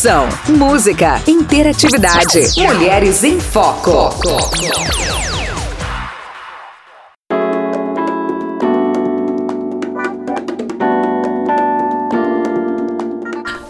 Informação, 0.00 0.28
música, 0.56 1.22
interatividade. 1.26 2.58
Mulheres 2.58 3.22
em 3.22 3.38
Foco. 3.38 4.08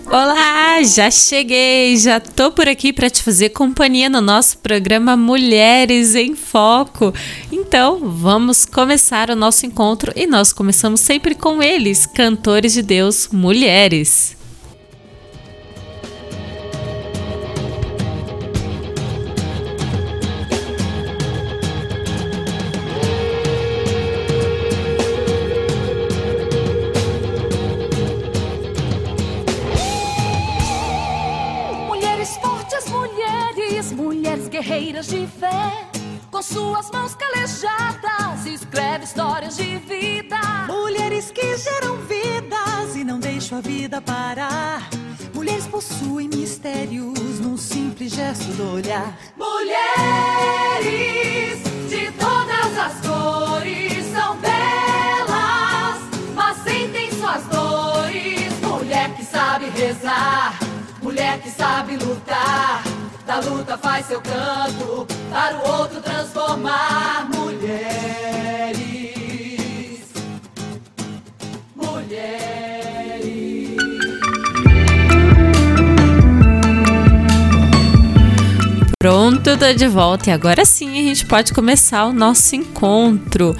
Olá, 0.08 0.80
já 0.84 1.10
cheguei, 1.10 1.96
já 1.96 2.20
tô 2.20 2.52
por 2.52 2.68
aqui 2.68 2.92
para 2.92 3.10
te 3.10 3.24
fazer 3.24 3.48
companhia 3.48 4.08
no 4.08 4.20
nosso 4.20 4.58
programa 4.58 5.16
Mulheres 5.16 6.14
em 6.14 6.36
Foco. 6.36 7.12
Então, 7.50 8.08
vamos 8.08 8.64
começar 8.64 9.30
o 9.30 9.36
nosso 9.36 9.66
encontro 9.66 10.12
e 10.14 10.28
nós 10.28 10.52
começamos 10.52 11.00
sempre 11.00 11.34
com 11.34 11.60
eles, 11.60 12.06
cantores 12.06 12.74
de 12.74 12.82
Deus, 12.82 13.28
mulheres. 13.32 14.38
Suas 36.50 36.90
mãos 36.90 37.14
calejadas, 37.14 38.44
escreve 38.46 39.04
histórias 39.04 39.56
de 39.56 39.76
vida. 39.78 40.38
Mulheres 40.66 41.30
que 41.30 41.56
geram 41.56 41.96
vidas 41.98 42.96
e 42.96 43.04
não 43.04 43.20
deixam 43.20 43.58
a 43.58 43.60
vida 43.60 44.00
parar. 44.00 44.88
Mulheres 45.32 45.66
possuem 45.68 46.28
mistérios 46.28 47.38
num 47.40 47.56
simples 47.56 48.12
gesto 48.12 48.52
do 48.52 48.74
olhar. 48.74 49.16
Mulheres 49.36 49.62
de 51.88 52.10
todas 52.12 52.78
as 52.78 52.94
cores 53.06 54.04
são 54.12 54.36
belas, 54.38 55.98
mas 56.34 56.56
sentem 56.64 57.12
suas 57.12 57.44
dores. 57.44 58.52
Mulher 58.60 59.14
que 59.14 59.24
sabe 59.24 59.70
rezar, 59.70 60.58
mulher 61.00 61.40
que 61.40 61.50
sabe 61.50 61.96
lutar 61.96 62.82
da 63.30 63.38
luta 63.38 63.78
faz 63.78 64.06
seu 64.06 64.20
canto 64.20 65.06
para 65.30 65.56
o 65.56 65.78
outro 65.78 66.02
transformar 66.02 67.28
mulheres. 67.32 68.74
Mulheres. 71.76 73.76
Pronto, 78.98 79.56
tô 79.56 79.72
de 79.74 79.86
volta 79.86 80.30
e 80.30 80.32
agora 80.32 80.64
sim 80.64 80.98
a 80.98 81.02
gente 81.02 81.24
pode 81.24 81.52
começar 81.52 82.06
o 82.06 82.12
nosso 82.12 82.56
encontro. 82.56 83.56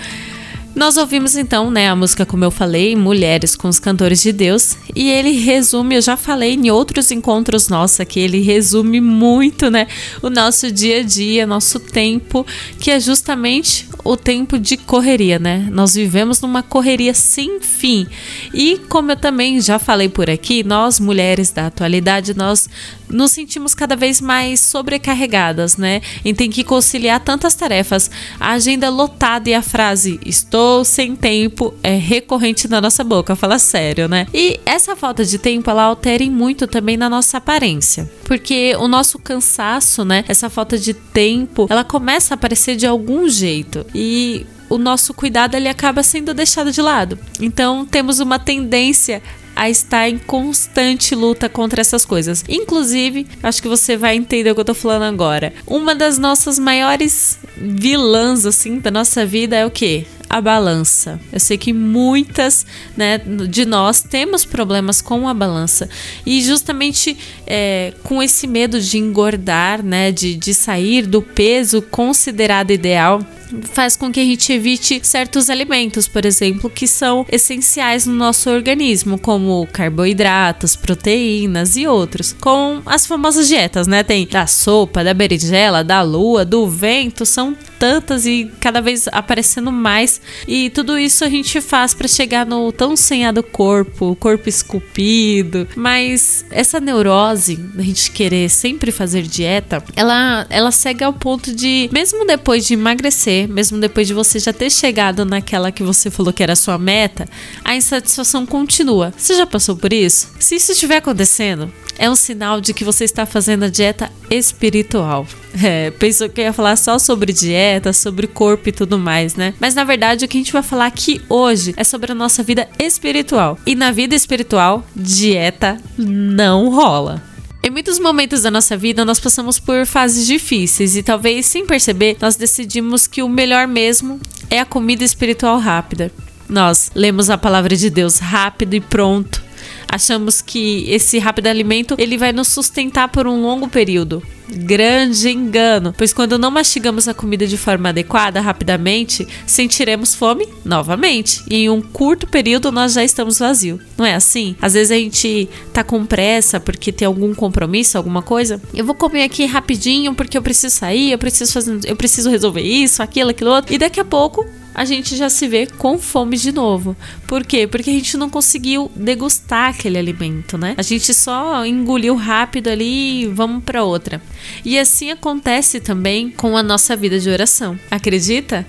Nós 0.75 0.97
ouvimos 0.97 1.35
então, 1.35 1.69
né, 1.69 1.89
a 1.89 1.97
música 1.97 2.25
como 2.25 2.45
eu 2.45 2.51
falei, 2.51 2.95
Mulheres 2.95 3.57
com 3.57 3.69
os 3.69 3.81
Cantores 3.81 4.23
de 4.23 4.33
Deus, 4.33 4.77
e 4.95 5.11
ele 5.11 5.33
resume, 5.33 5.97
eu 5.97 6.01
já 6.01 6.17
falei 6.17 6.55
em 6.55 6.71
outros 6.71 7.11
encontros 7.11 7.69
nossos 7.69 7.99
aqui, 7.99 8.21
ele 8.21 8.41
resume 8.41 9.01
muito, 9.01 9.69
né, 9.69 9.89
o 10.23 10.31
nosso 10.31 10.71
dia 10.71 11.01
a 11.01 11.03
dia, 11.03 11.47
nosso 11.47 11.81
tempo, 11.81 12.47
que 12.79 12.91
é 12.91 13.01
justamente 13.01 13.89
o 14.05 14.17
tempo 14.17 14.59
de 14.59 14.77
correria, 14.77 15.39
né? 15.39 15.69
Nós 15.71 15.95
vivemos 15.95 16.41
numa 16.41 16.63
correria 16.63 17.13
sem 17.13 17.61
fim. 17.61 18.07
E 18.55 18.79
como 18.89 19.13
eu 19.13 19.17
também 19.17 19.61
já 19.61 19.79
falei 19.79 20.09
por 20.09 20.31
aqui, 20.31 20.65
nós 20.65 20.99
mulheres 20.99 21.51
da 21.51 21.67
atualidade, 21.67 22.35
nós 22.35 22.69
nos 23.11 23.33
sentimos 23.33 23.75
cada 23.75 23.97
vez 23.97 24.19
mais 24.19 24.61
sobrecarregadas, 24.61 25.77
né? 25.77 26.01
E 26.25 26.33
tem 26.33 26.49
que 26.49 26.65
conciliar 26.65 27.21
tantas 27.21 27.55
tarefas. 27.55 28.11
A 28.39 28.53
agenda 28.53 28.89
lotada 28.89 29.51
e 29.51 29.55
a 29.55 29.61
frase 29.61 30.19
estou 30.25 30.60
sem 30.85 31.17
tempo 31.17 31.75
é 31.83 31.97
recorrente 31.97 32.69
na 32.69 32.81
nossa 32.81 33.03
boca, 33.05 33.37
fala 33.37 33.59
sério, 33.59 34.09
né? 34.09 34.27
E 34.33 34.61
essa 34.67 34.95
falta 34.97 35.25
de 35.25 35.39
tempo 35.39 35.71
ela 35.71 35.85
altera 35.85 36.25
muito 36.27 36.67
também 36.67 36.97
na 36.97 37.09
nossa 37.09 37.39
aparência, 37.39 38.11
porque 38.25 38.77
o 38.79 38.87
nosso 38.87 39.19
cansaço, 39.19 40.05
né? 40.05 40.25
Essa 40.29 40.51
falta 40.51 40.77
de 40.77 40.93
tempo, 40.93 41.67
ela 41.71 41.85
começa 41.85 42.35
a 42.35 42.37
aparecer 42.37 42.77
de 42.77 42.87
algum 42.87 43.29
jeito. 43.29 43.87
E 43.95 44.47
o 44.69 44.79
nosso 44.79 45.13
cuidado 45.15 45.57
ele 45.57 45.69
acaba 45.69 46.03
sendo 46.03 46.35
deixado 46.35 46.71
de 46.71 46.81
lado. 46.81 47.19
Então 47.41 47.85
temos 47.85 48.21
uma 48.21 48.39
tendência 48.39 49.23
a 49.55 49.69
estar 49.69 50.09
em 50.09 50.17
constante 50.17 51.15
luta 51.15 51.49
contra 51.49 51.81
essas 51.81 52.05
coisas. 52.05 52.45
Inclusive, 52.49 53.27
acho 53.43 53.61
que 53.61 53.69
você 53.69 53.97
vai 53.97 54.17
entender 54.17 54.51
o 54.51 54.55
que 54.55 54.61
eu 54.61 54.65
tô 54.65 54.75
falando 54.75 55.03
agora. 55.03 55.53
Uma 55.67 55.95
das 55.95 56.19
nossas 56.19 56.59
maiores 56.59 57.39
vilãs 57.57 58.47
assim 58.47 58.79
da 58.79 58.91
nossa 58.91 59.27
vida 59.27 59.57
é 59.57 59.67
o 59.67 59.71
quê? 59.71 60.07
A 60.31 60.41
balança. 60.41 61.21
Eu 61.33 61.41
sei 61.41 61.59
que 61.59 61.73
muitas 61.73 62.65
né, 62.97 63.19
de 63.19 63.65
nós 63.65 64.01
temos 64.01 64.45
problemas 64.45 65.03
com 65.03 65.29
a 65.29 65.35
balança. 65.35 65.91
E 66.25 66.41
justamente 66.41 67.19
é, 67.45 67.93
com 68.05 68.23
esse 68.23 68.47
medo 68.47 68.81
de 68.81 68.97
engordar, 68.97 69.83
né, 69.83 70.13
de, 70.13 70.37
de 70.37 70.55
sair 70.55 71.05
do 71.05 71.21
peso 71.21 71.83
considerado 71.83 72.71
ideal, 72.71 73.21
faz 73.63 73.97
com 73.97 74.11
que 74.11 74.21
a 74.21 74.25
gente 74.25 74.53
evite 74.53 75.01
certos 75.03 75.51
alimentos, 75.51 76.09
por 76.09 76.25
exemplo, 76.25 76.71
que 76.71 76.87
são 76.87 77.27
essenciais 77.31 78.07
no 78.07 78.15
nosso 78.15 78.51
organismo, 78.51 79.19
como 79.19 79.67
carboidratos, 79.73 80.77
proteínas 80.77 81.77
e 81.77 81.87
outros. 81.87 82.35
Com 82.41 82.83
as 82.87 83.07
famosas 83.07 83.49
dietas, 83.49 83.87
né? 83.87 84.03
Tem 84.03 84.27
da 84.27 84.47
sopa, 84.47 85.05
da 85.05 85.15
berinjela, 85.15 85.83
da 85.85 86.03
lua, 86.03 86.45
do 86.45 86.67
vento, 86.69 87.25
são 87.27 87.57
tantas 87.79 88.27
e 88.27 88.51
cada 88.61 88.81
vez 88.81 89.09
aparecendo 89.09 89.73
mais. 89.73 90.21
E 90.47 90.71
tudo 90.71 90.99
isso 90.99 91.25
a 91.25 91.29
gente 91.29 91.61
faz 91.61 91.95
para 91.95 92.07
chegar 92.07 92.45
no 92.45 92.71
tão 92.71 92.97
sonhado 92.97 93.43
corpo, 93.43 94.17
corpo 94.17 94.49
esculpido. 94.49 95.67
Mas 95.75 96.45
essa 96.51 96.79
neurose 96.79 97.57
da 97.57 97.83
gente 97.83 98.11
querer 98.11 98.49
sempre 98.51 98.93
fazer 98.93 99.23
dieta, 99.23 99.83
ela, 99.97 100.47
ela 100.51 100.71
segue 100.71 101.03
ao 101.03 101.13
ponto 101.13 101.55
de, 101.55 101.89
mesmo 101.93 102.27
depois 102.27 102.67
de 102.67 102.75
emagrecer, 102.75 103.40
mesmo 103.47 103.79
depois 103.79 104.07
de 104.07 104.15
você 104.15 104.39
já 104.39 104.53
ter 104.53 104.71
chegado 104.71 105.25
naquela 105.25 105.73
que 105.73 105.83
você 105.83 106.11
falou 106.11 106.33
que 106.33 106.43
era 106.43 106.53
a 106.53 106.57
sua 106.57 106.79
meta, 106.79 107.27
a 107.65 107.75
insatisfação 107.75 108.47
continua. 108.47 109.13
Você 109.17 109.35
já 109.35 109.47
passou 109.47 109.77
por 109.77 109.93
isso? 109.93 110.29
Se 110.39 110.57
isso 110.57 110.73
estiver 110.73 110.97
acontecendo, 110.97 111.73
é 111.99 112.09
um 112.09 112.17
sinal 112.17 112.63
de 112.63 112.73
que 112.73 112.83
você 112.83 113.05
está 113.05 113.27
fazendo 113.27 113.65
a 113.65 113.69
dieta 113.69 114.11
espiritual. 114.31 115.27
É, 115.63 115.91
pensou 115.91 116.29
que 116.29 116.41
eu 116.41 116.45
ia 116.45 116.53
falar 116.53 116.77
só 116.77 116.97
sobre 116.97 117.33
dieta, 117.33 117.93
sobre 117.93 118.29
corpo 118.29 118.69
e 118.69 118.73
tudo 118.73 118.97
mais, 118.97 119.35
né? 119.35 119.53
Mas 119.59 119.75
na 119.75 119.83
verdade 119.83 120.25
o 120.25 120.29
que 120.29 120.39
a 120.39 120.41
gente 120.41 120.53
vai 120.53 120.63
falar 120.63 120.87
aqui 120.87 121.21
hoje 121.29 121.75
é 121.77 121.83
sobre 121.83 122.13
a 122.13 122.15
nossa 122.15 122.41
vida 122.41 122.69
espiritual. 122.79 123.59
E 123.67 123.75
na 123.75 123.91
vida 123.91 124.15
espiritual, 124.15 124.87
dieta 124.95 125.77
não 125.99 126.71
rola. 126.71 127.30
Em 127.71 127.73
muitos 127.73 128.01
momentos 128.01 128.43
da 128.43 128.51
nossa 128.51 128.77
vida, 128.77 129.05
nós 129.05 129.21
passamos 129.21 129.61
por 129.61 129.87
fases 129.87 130.27
difíceis 130.27 130.97
e 130.97 131.05
talvez 131.05 131.47
sem 131.47 131.65
perceber, 131.65 132.17
nós 132.21 132.35
decidimos 132.35 133.07
que 133.07 133.23
o 133.23 133.29
melhor 133.29 133.69
mesmo 133.69 134.21
é 134.51 134.59
a 134.59 134.65
comida 134.65 135.05
espiritual 135.05 135.57
rápida. 135.61 136.11
Nós 136.49 136.91
lemos 136.97 137.31
a 137.31 137.39
palavra 137.39 137.77
de 137.77 137.89
Deus 137.89 138.19
rápido 138.19 138.75
e 138.75 138.81
pronto 138.81 139.41
achamos 139.87 140.43
que 140.43 140.85
esse 140.91 141.21
rápido 141.21 141.47
alimento 141.47 141.95
ele 141.97 142.19
vai 142.19 142.33
nos 142.33 142.49
sustentar 142.49 143.07
por 143.07 143.29
um 143.29 143.41
longo 143.41 143.69
período. 143.69 144.21
Grande 144.53 145.31
engano, 145.31 145.95
pois 145.97 146.13
quando 146.13 146.39
não 146.39 146.51
mastigamos 146.51 147.07
a 147.07 147.15
comida 147.15 147.47
de 147.47 147.57
forma 147.57 147.91
adequada 147.91 148.41
rapidamente, 148.41 149.27
sentiremos 149.47 150.15
fome 150.15 150.49
novamente. 150.65 151.43
E 151.49 151.65
em 151.65 151.71
um 151.71 151.81
curto 151.81 152.27
período 152.27 152.73
nós 152.73 152.95
já 152.95 153.05
estamos 153.05 153.39
vazios. 153.39 153.81
Não 153.97 154.05
é 154.05 154.15
assim? 154.15 154.57
Às 154.61 154.75
vezes 154.75 154.91
a 154.91 154.97
gente 154.97 155.49
tá 155.73 155.85
com 155.85 156.05
pressa 156.05 156.59
porque 156.59 156.91
tem 156.93 157.07
algum 157.07 157.35
compromisso, 157.35 157.97
alguma 157.97 158.23
coisa. 158.23 158.61
Eu 158.75 158.85
vou 158.85 158.95
comer 158.95 159.23
aqui 159.23 159.45
rapidinho 159.47 160.15
porque 160.15 160.37
eu 160.37 160.43
preciso 160.43 160.75
sair, 160.75 161.13
eu 161.13 161.19
preciso 161.19 161.53
fazer, 161.53 161.81
eu 161.85 161.97
preciso 161.97 162.31
resolver 162.31 162.63
isso, 162.63 163.03
aquilo, 163.03 163.31
aquilo 163.31 163.51
outro. 163.51 163.73
E 163.73 163.79
daqui 163.79 164.01
a 164.01 164.05
pouco 164.05 164.47
a 164.75 164.85
gente 164.85 165.17
já 165.17 165.29
se 165.29 165.47
vê 165.49 165.67
com 165.67 165.99
fome 165.99 166.37
de 166.37 166.53
novo. 166.53 166.97
Por 167.27 167.45
quê? 167.45 167.67
Porque 167.67 167.91
a 167.91 167.93
gente 167.93 168.17
não 168.17 168.31
conseguiu 168.31 168.91
degustar 168.95 169.71
aquele 169.71 169.99
alimento, 169.99 170.57
né? 170.57 170.75
A 170.77 170.83
gente 170.83 171.13
só 171.13 171.65
engoliu 171.67 172.15
rápido 172.15 172.69
ali 172.69 173.23
e 173.23 173.27
vamos 173.27 173.65
para 173.65 173.83
outra. 173.83 174.23
E 174.65 174.79
assim 174.79 175.11
acontece 175.11 175.81
também 175.81 176.31
com 176.31 176.57
a 176.57 176.63
nossa 176.63 176.97
vida 176.97 177.19
de 177.19 177.29
oração. 177.29 177.79
Acredita? 177.91 178.67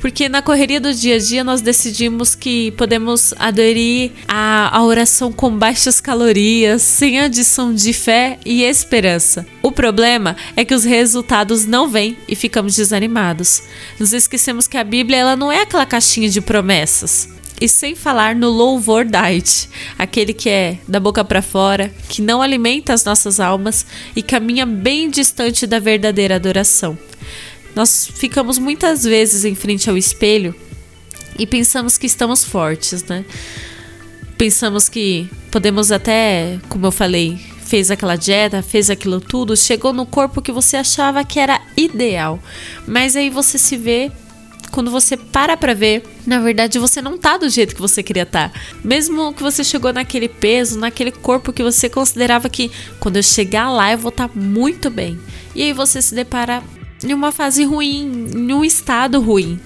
Porque 0.00 0.28
na 0.28 0.40
correria 0.40 0.80
do 0.80 0.92
dia 0.94 1.16
a 1.16 1.18
dia 1.18 1.42
nós 1.42 1.60
decidimos 1.60 2.34
que 2.34 2.70
podemos 2.72 3.34
aderir 3.38 4.12
à, 4.28 4.80
oração 4.82 5.32
com 5.32 5.50
baixas 5.50 6.00
calorias, 6.00 6.82
sem 6.82 7.20
adição 7.20 7.74
de 7.74 7.92
fé 7.92 8.38
e 8.44 8.62
esperança. 8.62 9.44
O 9.62 9.72
problema 9.72 10.36
é 10.56 10.64
que 10.64 10.74
os 10.74 10.84
resultados 10.84 11.66
não 11.66 11.88
vêm 11.88 12.16
e 12.28 12.36
ficamos 12.36 12.76
desanimados. 12.76 13.62
Nos 13.98 14.12
esquecemos 14.12 14.68
que 14.68 14.76
a 14.76 14.84
Bíblia 14.84 15.18
ela 15.18 15.36
não 15.36 15.50
é 15.50 15.62
aquela 15.62 15.86
caixinha 15.86 16.28
de 16.28 16.40
promessas. 16.40 17.37
E 17.60 17.68
sem 17.68 17.96
falar 17.96 18.36
no 18.36 18.48
louvor 18.48 19.04
diet, 19.04 19.68
aquele 19.98 20.32
que 20.32 20.48
é 20.48 20.78
da 20.86 21.00
boca 21.00 21.24
para 21.24 21.42
fora, 21.42 21.92
que 22.08 22.22
não 22.22 22.40
alimenta 22.40 22.92
as 22.92 23.04
nossas 23.04 23.40
almas 23.40 23.84
e 24.14 24.22
caminha 24.22 24.64
bem 24.64 25.10
distante 25.10 25.66
da 25.66 25.80
verdadeira 25.80 26.36
adoração. 26.36 26.96
Nós 27.74 28.08
ficamos 28.14 28.58
muitas 28.58 29.02
vezes 29.02 29.44
em 29.44 29.54
frente 29.54 29.90
ao 29.90 29.96
espelho 29.96 30.54
e 31.38 31.46
pensamos 31.46 31.98
que 31.98 32.06
estamos 32.06 32.44
fortes, 32.44 33.02
né? 33.04 33.24
Pensamos 34.36 34.88
que 34.88 35.28
podemos 35.50 35.90
até, 35.90 36.60
como 36.68 36.86
eu 36.86 36.92
falei, 36.92 37.38
fez 37.64 37.90
aquela 37.90 38.16
dieta, 38.16 38.62
fez 38.62 38.88
aquilo 38.88 39.20
tudo, 39.20 39.56
chegou 39.56 39.92
no 39.92 40.06
corpo 40.06 40.40
que 40.40 40.52
você 40.52 40.76
achava 40.76 41.24
que 41.24 41.38
era 41.38 41.60
ideal. 41.76 42.38
Mas 42.86 43.16
aí 43.16 43.30
você 43.30 43.58
se 43.58 43.76
vê 43.76 44.12
quando 44.70 44.90
você 44.90 45.16
para 45.16 45.56
pra 45.56 45.74
ver, 45.74 46.02
na 46.28 46.38
verdade 46.38 46.78
você 46.78 47.00
não 47.00 47.16
tá 47.16 47.38
do 47.38 47.48
jeito 47.48 47.74
que 47.74 47.80
você 47.80 48.02
queria 48.02 48.24
estar. 48.24 48.50
Tá. 48.50 48.60
Mesmo 48.84 49.32
que 49.32 49.42
você 49.42 49.64
chegou 49.64 49.92
naquele 49.92 50.28
peso, 50.28 50.78
naquele 50.78 51.10
corpo 51.10 51.52
que 51.52 51.62
você 51.62 51.88
considerava 51.88 52.48
que 52.50 52.70
quando 53.00 53.16
eu 53.16 53.22
chegar 53.22 53.70
lá 53.70 53.92
eu 53.92 53.98
vou 53.98 54.10
estar 54.10 54.28
tá 54.28 54.34
muito 54.38 54.90
bem. 54.90 55.18
E 55.54 55.62
aí 55.62 55.72
você 55.72 56.02
se 56.02 56.14
depara 56.14 56.62
em 57.02 57.14
uma 57.14 57.32
fase 57.32 57.64
ruim, 57.64 58.30
em 58.34 58.52
um 58.52 58.62
estado 58.62 59.20
ruim. 59.20 59.58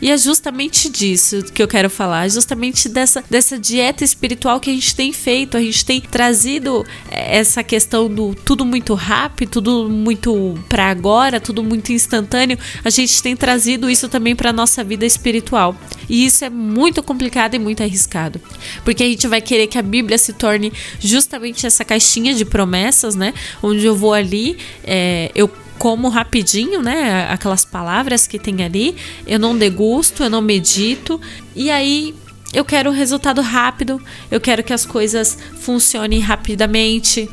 E 0.00 0.10
é 0.10 0.16
justamente 0.16 0.88
disso 0.88 1.42
que 1.52 1.62
eu 1.62 1.68
quero 1.68 1.90
falar, 1.90 2.26
é 2.26 2.28
justamente 2.28 2.88
dessa, 2.88 3.22
dessa 3.28 3.58
dieta 3.58 4.04
espiritual 4.04 4.60
que 4.60 4.70
a 4.70 4.72
gente 4.72 4.94
tem 4.94 5.12
feito. 5.12 5.56
A 5.56 5.60
gente 5.60 5.84
tem 5.84 6.00
trazido 6.00 6.86
eh, 7.10 7.38
essa 7.38 7.62
questão 7.62 8.08
do 8.08 8.34
tudo 8.34 8.64
muito 8.64 8.94
rápido, 8.94 9.50
tudo 9.50 9.88
muito 9.88 10.58
para 10.68 10.86
agora, 10.86 11.40
tudo 11.40 11.62
muito 11.64 11.92
instantâneo. 11.92 12.58
A 12.84 12.90
gente 12.90 13.22
tem 13.22 13.36
trazido 13.36 13.90
isso 13.90 14.08
também 14.08 14.36
para 14.36 14.52
nossa 14.52 14.84
vida 14.84 15.04
espiritual. 15.04 15.76
E 16.08 16.24
isso 16.24 16.44
é 16.44 16.50
muito 16.50 17.02
complicado 17.02 17.54
e 17.54 17.58
muito 17.58 17.82
arriscado. 17.82 18.40
Porque 18.84 19.02
a 19.02 19.06
gente 19.06 19.26
vai 19.26 19.40
querer 19.40 19.66
que 19.66 19.78
a 19.78 19.82
Bíblia 19.82 20.16
se 20.16 20.32
torne 20.32 20.72
justamente 21.00 21.66
essa 21.66 21.84
caixinha 21.84 22.34
de 22.34 22.44
promessas, 22.44 23.14
né? 23.14 23.34
Onde 23.62 23.84
eu 23.84 23.96
vou 23.96 24.12
ali, 24.12 24.56
é, 24.84 25.30
eu 25.34 25.50
como 25.78 26.08
rapidinho, 26.08 26.82
né? 26.82 27.28
Aquelas 27.30 27.64
palavras 27.64 28.26
que 28.26 28.38
tem 28.38 28.62
ali. 28.62 28.96
Eu 29.26 29.38
não 29.38 29.56
degusto, 29.56 30.22
eu 30.24 30.30
não 30.30 30.42
medito. 30.42 31.20
E 31.54 31.70
aí 31.70 32.14
eu 32.52 32.64
quero 32.64 32.90
resultado 32.90 33.40
rápido, 33.40 34.00
eu 34.30 34.40
quero 34.40 34.62
que 34.62 34.72
as 34.72 34.84
coisas 34.84 35.38
funcionem 35.60 36.20
rapidamente. 36.20 37.30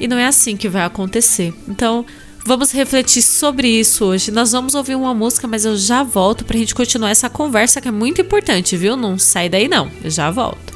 E 0.00 0.06
não 0.06 0.18
é 0.18 0.26
assim 0.26 0.56
que 0.56 0.68
vai 0.68 0.84
acontecer. 0.84 1.54
Então, 1.68 2.04
vamos 2.44 2.72
refletir 2.72 3.22
sobre 3.22 3.68
isso 3.68 4.04
hoje. 4.04 4.30
Nós 4.30 4.52
vamos 4.52 4.74
ouvir 4.74 4.94
uma 4.94 5.14
música, 5.14 5.46
mas 5.46 5.64
eu 5.64 5.76
já 5.76 6.02
volto 6.02 6.44
pra 6.44 6.58
gente 6.58 6.74
continuar 6.74 7.10
essa 7.10 7.30
conversa 7.30 7.80
que 7.80 7.88
é 7.88 7.92
muito 7.92 8.20
importante, 8.20 8.76
viu? 8.76 8.96
Não 8.96 9.18
sai 9.18 9.48
daí 9.48 9.68
não. 9.68 9.90
Eu 10.02 10.10
já 10.10 10.30
volto. 10.30 10.72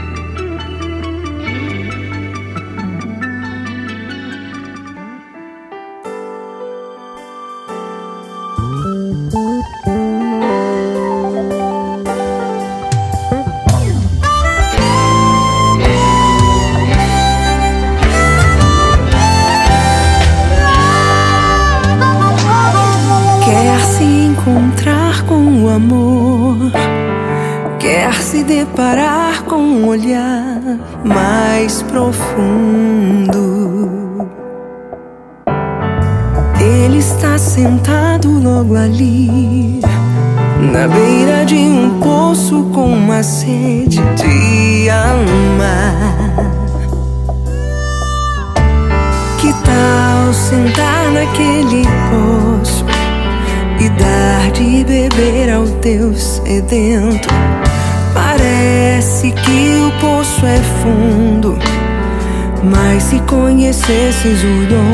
conhecesses 63.84 64.44
o 64.44 64.66
dom 64.68 64.92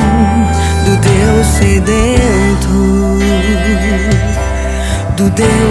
do 0.86 0.98
Deus 0.98 1.48
sedento, 1.48 2.70
do 5.16 5.30
Deus 5.30 5.69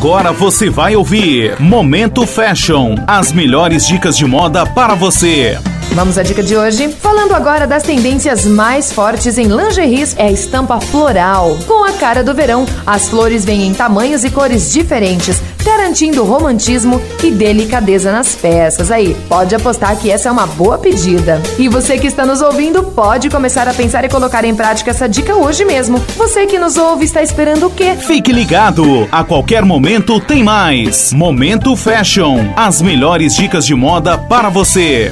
Agora 0.00 0.32
você 0.32 0.70
vai 0.70 0.96
ouvir 0.96 1.60
Momento 1.60 2.26
Fashion, 2.26 2.94
as 3.06 3.32
melhores 3.32 3.86
dicas 3.86 4.16
de 4.16 4.24
moda 4.24 4.64
para 4.64 4.94
você. 4.94 5.58
Vamos 5.92 6.16
à 6.16 6.22
dica 6.22 6.42
de 6.42 6.56
hoje? 6.56 6.88
Falando 6.88 7.34
agora 7.34 7.66
das 7.66 7.82
tendências 7.82 8.46
mais 8.46 8.90
fortes 8.90 9.36
em 9.36 9.44
lingeries 9.44 10.16
é 10.16 10.28
a 10.28 10.32
estampa 10.32 10.80
floral. 10.80 11.58
Com 11.66 11.84
a 11.84 11.92
cara 11.92 12.24
do 12.24 12.32
verão, 12.32 12.64
as 12.86 13.08
flores 13.08 13.44
vêm 13.44 13.66
em 13.66 13.74
tamanhos 13.74 14.24
e 14.24 14.30
cores 14.30 14.72
diferentes, 14.72 15.42
garantindo 15.90 16.24
romantismo 16.24 17.02
e 17.22 17.32
delicadeza 17.32 18.12
nas 18.12 18.36
peças. 18.36 18.92
Aí, 18.92 19.16
pode 19.28 19.54
apostar 19.54 19.96
que 19.96 20.08
essa 20.08 20.28
é 20.28 20.32
uma 20.32 20.46
boa 20.46 20.78
pedida. 20.78 21.42
E 21.58 21.68
você 21.68 21.98
que 21.98 22.06
está 22.06 22.24
nos 22.24 22.40
ouvindo, 22.40 22.84
pode 22.84 23.28
começar 23.28 23.66
a 23.66 23.74
pensar 23.74 24.04
e 24.04 24.08
colocar 24.08 24.44
em 24.44 24.54
prática 24.54 24.90
essa 24.90 25.08
dica 25.08 25.34
hoje 25.34 25.64
mesmo. 25.64 25.98
Você 26.16 26.46
que 26.46 26.60
nos 26.60 26.76
ouve 26.76 27.04
está 27.04 27.22
esperando 27.22 27.66
o 27.66 27.70
quê? 27.70 27.96
Fique 27.96 28.32
ligado, 28.32 29.08
a 29.10 29.24
qualquer 29.24 29.64
momento 29.64 30.20
tem 30.20 30.44
mais. 30.44 31.12
Momento 31.12 31.74
Fashion, 31.74 32.52
as 32.56 32.80
melhores 32.80 33.34
dicas 33.34 33.66
de 33.66 33.74
moda 33.74 34.16
para 34.16 34.48
você. 34.48 35.10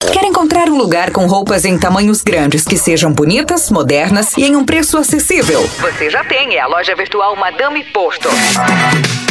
Quer 0.00 0.24
encontrar 0.24 0.68
um 0.70 0.76
lugar 0.76 1.10
com 1.10 1.26
roupas 1.26 1.64
em 1.66 1.78
tamanhos 1.78 2.22
grandes 2.22 2.64
que 2.64 2.76
sejam 2.76 3.12
bonitas, 3.12 3.70
modernas 3.70 4.34
e 4.36 4.44
em 4.44 4.56
um 4.56 4.64
preço 4.64 4.96
acessível? 4.96 5.62
Você 5.78 6.08
já 6.08 6.24
tem, 6.24 6.56
é 6.56 6.60
a 6.60 6.66
loja 6.66 6.96
virtual 6.96 7.36
Madame 7.36 7.84
Porto. 7.84 8.28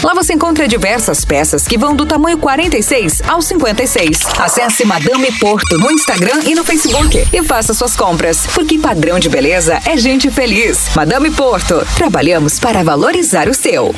Lá 0.04 0.14
você 0.14 0.34
encontra 0.34 0.68
diversas 0.68 1.26
peças 1.26 1.68
que 1.68 1.78
vão 1.78 1.96
do 1.96 2.06
tamanho 2.06 2.38
46 2.38 3.24
ao 3.28 3.42
56. 3.42 4.20
Acesse 4.40 4.86
Madame 4.86 5.32
Porto 5.40 5.78
no 5.78 5.92
Instagram 5.92 6.40
e 6.46 6.54
no 6.54 6.64
Facebook 6.64 7.28
e 7.34 7.44
faça 7.44 7.74
suas 7.74 7.96
compras, 7.96 8.48
porque 8.54 8.78
padrão 8.78 9.20
de 9.20 9.28
beleza 9.28 9.80
é 9.86 9.98
gente 9.98 10.30
feliz. 10.30 10.96
Madame 10.96 11.32
Porto, 11.32 11.86
trabalhamos 11.98 12.60
para 12.60 12.84
valorizar 12.84 13.50
o 13.50 13.54
seu. 13.54 13.94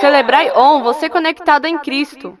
Celebrai 0.00 0.50
On, 0.56 0.82
você 0.82 1.08
conectado 1.08 1.66
em 1.66 1.78
Cristo. 1.78 2.36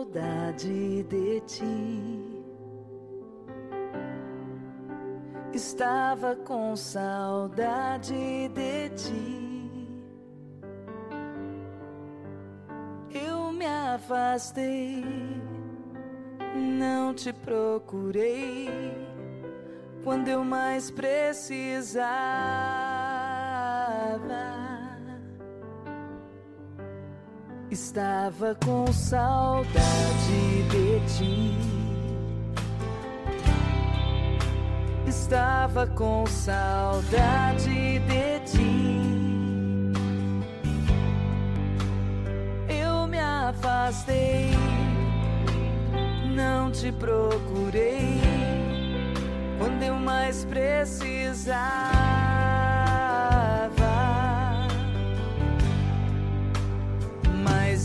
Saudade 0.00 1.02
de 1.04 1.40
ti. 1.40 2.42
Estava 5.52 6.34
com 6.36 6.74
saudade 6.74 8.48
de 8.48 8.88
ti. 8.96 9.90
Eu 13.12 13.52
me 13.52 13.66
afastei, 13.66 15.04
não 16.56 17.12
te 17.12 17.30
procurei 17.32 18.70
quando 20.02 20.28
eu 20.28 20.42
mais 20.42 20.90
precisava. 20.90 22.89
Estava 27.70 28.56
com 28.64 28.92
saudade 28.92 29.72
de 30.70 31.00
ti. 31.14 31.56
Estava 35.06 35.86
com 35.86 36.26
saudade 36.26 38.00
de 38.00 38.40
ti. 38.40 39.92
Eu 42.68 43.06
me 43.06 43.20
afastei, 43.20 44.50
não 46.34 46.72
te 46.72 46.90
procurei 46.90 48.20
quando 49.60 49.80
eu 49.84 49.94
mais 49.94 50.44
precisava. 50.44 52.19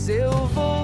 Mas 0.06 0.75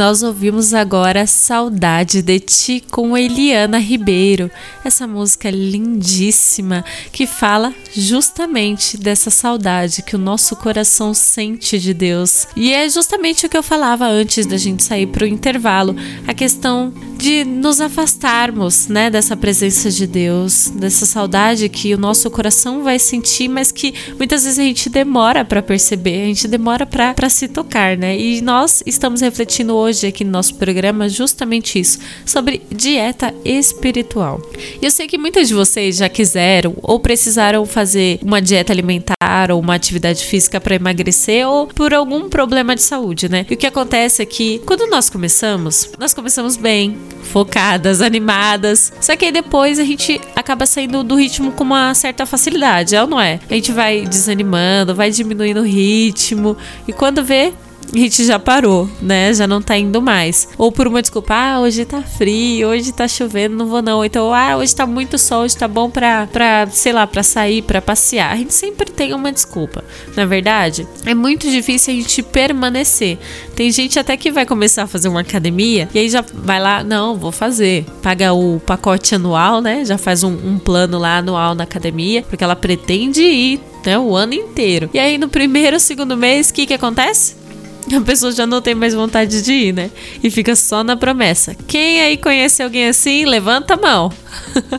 nós 0.00 0.22
ouvimos 0.22 0.72
agora 0.72 1.26
Saudade 1.26 2.22
de 2.22 2.40
Ti 2.40 2.82
com 2.90 3.18
Eliana 3.18 3.78
Ribeiro. 3.78 4.50
Essa 4.82 5.06
música 5.06 5.50
lindíssima 5.50 6.82
que 7.12 7.26
fala 7.26 7.74
justamente 7.92 8.96
dessa 8.96 9.28
saudade 9.28 10.00
que 10.00 10.16
o 10.16 10.18
nosso 10.18 10.56
coração 10.56 11.12
sente 11.12 11.78
de 11.78 11.92
Deus. 11.92 12.46
E 12.56 12.72
é 12.72 12.88
justamente 12.88 13.44
o 13.44 13.48
que 13.50 13.58
eu 13.58 13.62
falava 13.62 14.06
antes 14.06 14.46
da 14.46 14.56
gente 14.56 14.82
sair 14.82 15.06
para 15.06 15.24
o 15.24 15.28
intervalo, 15.28 15.94
a 16.26 16.32
questão 16.32 16.94
de 17.20 17.44
nos 17.44 17.82
afastarmos, 17.82 18.88
né, 18.88 19.10
dessa 19.10 19.36
presença 19.36 19.90
de 19.90 20.06
Deus, 20.06 20.72
dessa 20.74 21.04
saudade 21.04 21.68
que 21.68 21.94
o 21.94 21.98
nosso 21.98 22.30
coração 22.30 22.82
vai 22.82 22.98
sentir, 22.98 23.46
mas 23.46 23.70
que 23.70 23.92
muitas 24.16 24.44
vezes 24.44 24.58
a 24.58 24.62
gente 24.62 24.88
demora 24.88 25.44
para 25.44 25.60
perceber, 25.60 26.22
a 26.22 26.26
gente 26.26 26.48
demora 26.48 26.86
para 26.86 27.28
se 27.28 27.46
tocar, 27.46 27.96
né? 27.96 28.18
E 28.18 28.40
nós 28.40 28.82
estamos 28.86 29.20
refletindo 29.20 29.74
hoje 29.74 30.06
aqui 30.06 30.24
no 30.24 30.30
nosso 30.30 30.54
programa 30.54 31.10
justamente 31.10 31.78
isso, 31.78 31.98
sobre 32.24 32.62
dieta 32.74 33.34
espiritual. 33.44 34.40
E 34.80 34.86
eu 34.86 34.90
sei 34.90 35.06
que 35.06 35.18
muitas 35.18 35.48
de 35.48 35.54
vocês 35.54 35.98
já 35.98 36.08
quiseram 36.08 36.74
ou 36.80 36.98
precisaram 36.98 37.66
fazer 37.66 38.18
uma 38.22 38.40
dieta 38.40 38.72
alimentar 38.72 39.50
ou 39.52 39.60
uma 39.60 39.74
atividade 39.74 40.24
física 40.24 40.58
para 40.58 40.74
emagrecer 40.74 41.46
ou 41.46 41.66
por 41.66 41.92
algum 41.92 42.30
problema 42.30 42.74
de 42.74 42.82
saúde, 42.82 43.28
né? 43.28 43.44
E 43.50 43.54
o 43.54 43.56
que 43.58 43.66
acontece 43.66 44.22
é 44.22 44.26
que 44.26 44.58
quando 44.64 44.88
nós 44.88 45.10
começamos, 45.10 45.90
nós 45.98 46.14
começamos 46.14 46.56
bem, 46.56 46.96
focadas, 47.22 48.00
animadas. 48.02 48.92
Só 49.00 49.16
que 49.16 49.26
aí 49.26 49.32
depois 49.32 49.78
a 49.78 49.84
gente 49.84 50.20
acaba 50.34 50.66
saindo 50.66 51.02
do 51.02 51.14
ritmo 51.14 51.52
com 51.52 51.64
uma 51.64 51.94
certa 51.94 52.26
facilidade, 52.26 52.94
é 52.96 53.02
ou 53.02 53.08
não 53.08 53.20
é? 53.20 53.38
A 53.48 53.54
gente 53.54 53.72
vai 53.72 54.06
desanimando, 54.06 54.94
vai 54.94 55.10
diminuindo 55.10 55.60
o 55.60 55.64
ritmo 55.64 56.56
e 56.86 56.92
quando 56.92 57.22
vê, 57.22 57.52
gente 57.98 58.24
já 58.24 58.38
parou, 58.38 58.88
né? 59.00 59.32
Já 59.32 59.46
não 59.46 59.60
tá 59.60 59.76
indo 59.76 60.00
mais. 60.00 60.48
Ou 60.56 60.70
por 60.70 60.86
uma 60.86 61.00
desculpa, 61.00 61.34
ah, 61.34 61.60
hoje 61.60 61.84
tá 61.84 62.02
frio, 62.02 62.68
hoje 62.68 62.92
tá 62.92 63.08
chovendo, 63.08 63.56
não 63.56 63.66
vou 63.66 63.82
não. 63.82 64.04
Então, 64.04 64.32
ah, 64.32 64.56
hoje 64.56 64.74
tá 64.74 64.86
muito 64.86 65.18
sol, 65.18 65.42
hoje 65.42 65.56
tá 65.56 65.68
bom 65.68 65.90
pra, 65.90 66.26
pra 66.26 66.66
sei 66.70 66.92
lá, 66.92 67.06
pra 67.06 67.22
sair, 67.22 67.62
pra 67.62 67.82
passear. 67.82 68.32
A 68.32 68.36
gente 68.36 68.54
sempre 68.54 68.90
tem 68.90 69.14
uma 69.14 69.32
desculpa. 69.32 69.84
Na 70.16 70.24
verdade, 70.24 70.86
é 71.04 71.14
muito 71.14 71.50
difícil 71.50 71.94
a 71.94 71.96
gente 71.96 72.22
permanecer. 72.22 73.18
Tem 73.54 73.70
gente 73.70 73.98
até 73.98 74.16
que 74.16 74.30
vai 74.30 74.46
começar 74.46 74.84
a 74.84 74.86
fazer 74.86 75.08
uma 75.08 75.20
academia 75.20 75.88
e 75.92 75.98
aí 75.98 76.08
já 76.08 76.24
vai 76.32 76.60
lá, 76.60 76.82
não, 76.82 77.16
vou 77.16 77.32
fazer. 77.32 77.84
Paga 78.02 78.32
o 78.32 78.60
pacote 78.60 79.14
anual, 79.14 79.60
né? 79.60 79.84
Já 79.84 79.98
faz 79.98 80.22
um, 80.22 80.32
um 80.32 80.58
plano 80.58 80.98
lá 80.98 81.18
anual 81.18 81.54
na 81.54 81.64
academia, 81.64 82.22
porque 82.22 82.44
ela 82.44 82.56
pretende 82.56 83.22
ir 83.22 83.60
né, 83.84 83.98
o 83.98 84.14
ano 84.14 84.34
inteiro. 84.34 84.90
E 84.92 84.98
aí 84.98 85.18
no 85.18 85.28
primeiro, 85.28 85.78
segundo 85.80 86.16
mês, 86.16 86.50
o 86.50 86.54
que 86.54 86.66
que 86.66 86.74
acontece? 86.74 87.39
a 87.96 88.00
pessoa 88.00 88.32
já 88.32 88.46
não 88.46 88.60
tem 88.60 88.74
mais 88.74 88.94
vontade 88.94 89.42
de 89.42 89.52
ir, 89.52 89.74
né? 89.74 89.90
E 90.22 90.30
fica 90.30 90.54
só 90.56 90.82
na 90.84 90.96
promessa. 90.96 91.54
Quem 91.66 92.00
aí 92.00 92.16
conhece 92.16 92.62
alguém 92.62 92.88
assim, 92.88 93.24
levanta 93.24 93.74
a 93.74 93.76
mão. 93.76 94.12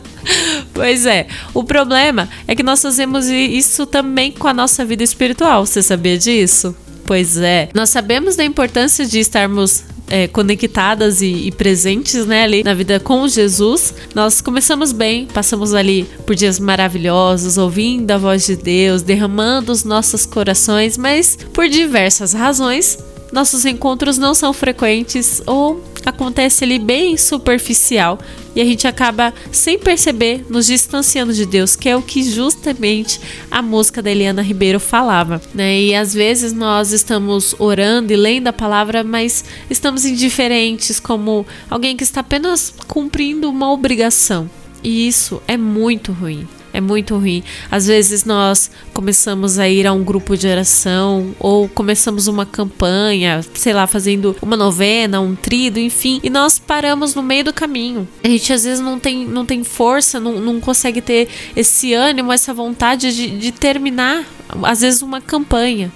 pois 0.72 1.06
é, 1.06 1.26
o 1.54 1.64
problema 1.64 2.28
é 2.46 2.54
que 2.54 2.62
nós 2.62 2.80
fazemos 2.80 3.28
isso 3.28 3.86
também 3.86 4.32
com 4.32 4.48
a 4.48 4.54
nossa 4.54 4.84
vida 4.84 5.02
espiritual. 5.02 5.66
Você 5.66 5.82
sabia 5.82 6.16
disso? 6.16 6.74
Pois 7.04 7.36
é, 7.36 7.68
nós 7.74 7.90
sabemos 7.90 8.36
da 8.36 8.44
importância 8.44 9.04
de 9.04 9.18
estarmos 9.18 9.84
é, 10.12 10.28
conectadas 10.28 11.22
e, 11.22 11.46
e, 11.46 11.50
presentes, 11.50 12.26
né, 12.26 12.42
ali 12.42 12.62
na 12.62 12.74
vida 12.74 13.00
com 13.00 13.26
Jesus, 13.26 13.94
nós 14.14 14.42
começamos 14.42 14.92
bem, 14.92 15.26
passamos 15.26 15.72
ali 15.72 16.06
por 16.26 16.36
dias 16.36 16.58
maravilhosos, 16.58 17.56
ouvindo 17.56 18.10
a 18.10 18.18
voz 18.18 18.44
de 18.44 18.54
Deus, 18.54 19.00
derramando 19.00 19.72
os 19.72 19.84
nossos 19.84 20.26
corações, 20.26 20.98
mas 20.98 21.38
por 21.54 21.66
diversas 21.66 22.34
razões, 22.34 22.98
nossos 23.32 23.64
encontros 23.64 24.18
não 24.18 24.34
são 24.34 24.52
frequentes 24.52 25.40
ou 25.46 25.82
acontece 26.04 26.64
ali 26.64 26.78
bem 26.78 27.16
superficial 27.16 28.18
e 28.54 28.60
a 28.60 28.64
gente 28.64 28.86
acaba 28.86 29.32
sem 29.50 29.78
perceber 29.78 30.44
nos 30.48 30.66
distanciando 30.66 31.32
de 31.32 31.46
Deus, 31.46 31.74
que 31.74 31.88
é 31.88 31.96
o 31.96 32.02
que 32.02 32.22
justamente 32.22 33.20
a 33.50 33.62
música 33.62 34.02
da 34.02 34.10
Eliana 34.10 34.42
Ribeiro 34.42 34.78
falava, 34.78 35.40
né? 35.54 35.80
E 35.80 35.94
às 35.94 36.12
vezes 36.12 36.52
nós 36.52 36.92
estamos 36.92 37.54
orando 37.58 38.12
e 38.12 38.16
lendo 38.16 38.48
a 38.48 38.52
palavra, 38.52 39.02
mas 39.02 39.44
estamos 39.70 40.04
indiferentes 40.04 41.00
como 41.00 41.46
alguém 41.70 41.96
que 41.96 42.04
está 42.04 42.20
apenas 42.20 42.74
cumprindo 42.86 43.48
uma 43.48 43.70
obrigação. 43.72 44.50
E 44.82 45.06
isso 45.06 45.40
é 45.46 45.56
muito 45.56 46.12
ruim. 46.12 46.46
É 46.72 46.80
muito 46.80 47.16
ruim. 47.16 47.42
Às 47.70 47.86
vezes 47.86 48.24
nós 48.24 48.70
começamos 48.94 49.58
a 49.58 49.68
ir 49.68 49.86
a 49.86 49.92
um 49.92 50.02
grupo 50.02 50.36
de 50.36 50.46
oração 50.46 51.34
ou 51.38 51.68
começamos 51.68 52.26
uma 52.26 52.46
campanha, 52.46 53.40
sei 53.54 53.72
lá, 53.72 53.86
fazendo 53.86 54.34
uma 54.40 54.56
novena, 54.56 55.20
um 55.20 55.34
trido, 55.34 55.78
enfim, 55.78 56.20
e 56.22 56.30
nós 56.30 56.58
paramos 56.58 57.14
no 57.14 57.22
meio 57.22 57.44
do 57.44 57.52
caminho. 57.52 58.08
A 58.24 58.28
gente 58.28 58.52
às 58.52 58.64
vezes 58.64 58.80
não 58.80 58.98
tem, 58.98 59.26
não 59.26 59.44
tem 59.44 59.62
força, 59.62 60.18
não, 60.18 60.40
não 60.40 60.60
consegue 60.60 61.00
ter 61.00 61.28
esse 61.54 61.92
ânimo, 61.92 62.32
essa 62.32 62.54
vontade 62.54 63.14
de, 63.14 63.38
de 63.38 63.52
terminar, 63.52 64.24
às 64.62 64.80
vezes, 64.80 65.02
uma 65.02 65.20
campanha. 65.20 65.92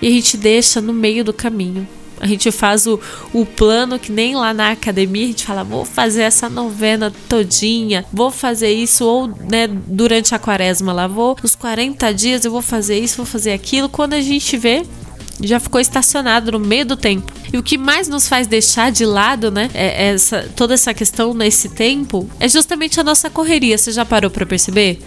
E 0.00 0.06
a 0.06 0.10
gente 0.10 0.36
deixa 0.36 0.80
no 0.80 0.92
meio 0.92 1.24
do 1.24 1.32
caminho. 1.32 1.86
A 2.20 2.26
gente 2.26 2.50
faz 2.50 2.86
o, 2.86 3.00
o 3.32 3.46
plano 3.46 3.98
que 3.98 4.10
nem 4.10 4.34
lá 4.34 4.52
na 4.52 4.72
academia 4.72 5.24
a 5.24 5.28
gente 5.28 5.44
fala, 5.44 5.64
vou 5.64 5.84
fazer 5.84 6.22
essa 6.22 6.48
novena 6.48 7.12
todinha, 7.28 8.04
vou 8.12 8.30
fazer 8.30 8.72
isso, 8.72 9.04
ou 9.04 9.28
né, 9.28 9.66
durante 9.68 10.34
a 10.34 10.38
quaresma 10.38 10.92
lá, 10.92 11.06
vou 11.06 11.36
os 11.42 11.54
40 11.54 12.12
dias 12.12 12.44
eu 12.44 12.50
vou 12.50 12.62
fazer 12.62 12.98
isso, 12.98 13.18
vou 13.18 13.26
fazer 13.26 13.52
aquilo. 13.52 13.88
Quando 13.88 14.14
a 14.14 14.20
gente 14.20 14.56
vê, 14.56 14.82
já 15.40 15.60
ficou 15.60 15.80
estacionado 15.80 16.52
no 16.52 16.58
meio 16.58 16.84
do 16.84 16.96
tempo. 16.96 17.32
E 17.52 17.56
o 17.56 17.62
que 17.62 17.78
mais 17.78 18.08
nos 18.08 18.28
faz 18.28 18.46
deixar 18.46 18.90
de 18.90 19.04
lado, 19.04 19.50
né, 19.50 19.70
é 19.72 20.08
essa, 20.08 20.50
toda 20.56 20.74
essa 20.74 20.92
questão 20.92 21.32
nesse 21.32 21.68
tempo, 21.68 22.28
é 22.40 22.48
justamente 22.48 23.00
a 23.00 23.04
nossa 23.04 23.30
correria. 23.30 23.78
Você 23.78 23.92
já 23.92 24.04
parou 24.04 24.30
para 24.30 24.44
perceber? 24.44 25.00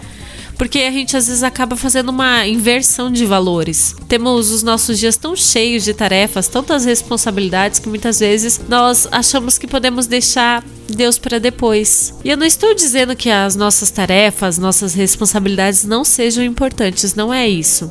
Porque 0.56 0.80
a 0.80 0.90
gente 0.90 1.16
às 1.16 1.26
vezes 1.26 1.42
acaba 1.42 1.76
fazendo 1.76 2.10
uma 2.10 2.46
inversão 2.46 3.10
de 3.10 3.24
valores. 3.24 3.94
Temos 4.08 4.50
os 4.50 4.62
nossos 4.62 4.98
dias 4.98 5.16
tão 5.16 5.34
cheios 5.34 5.84
de 5.84 5.94
tarefas, 5.94 6.48
tantas 6.48 6.84
responsabilidades 6.84 7.78
que 7.78 7.88
muitas 7.88 8.20
vezes 8.20 8.60
nós 8.68 9.08
achamos 9.10 9.58
que 9.58 9.66
podemos 9.66 10.06
deixar 10.06 10.64
Deus 10.88 11.18
para 11.18 11.38
depois. 11.38 12.14
E 12.24 12.30
eu 12.30 12.36
não 12.36 12.46
estou 12.46 12.74
dizendo 12.74 13.16
que 13.16 13.30
as 13.30 13.56
nossas 13.56 13.90
tarefas, 13.90 14.58
nossas 14.58 14.94
responsabilidades 14.94 15.84
não 15.84 16.04
sejam 16.04 16.44
importantes, 16.44 17.14
não 17.14 17.32
é 17.32 17.48
isso. 17.48 17.90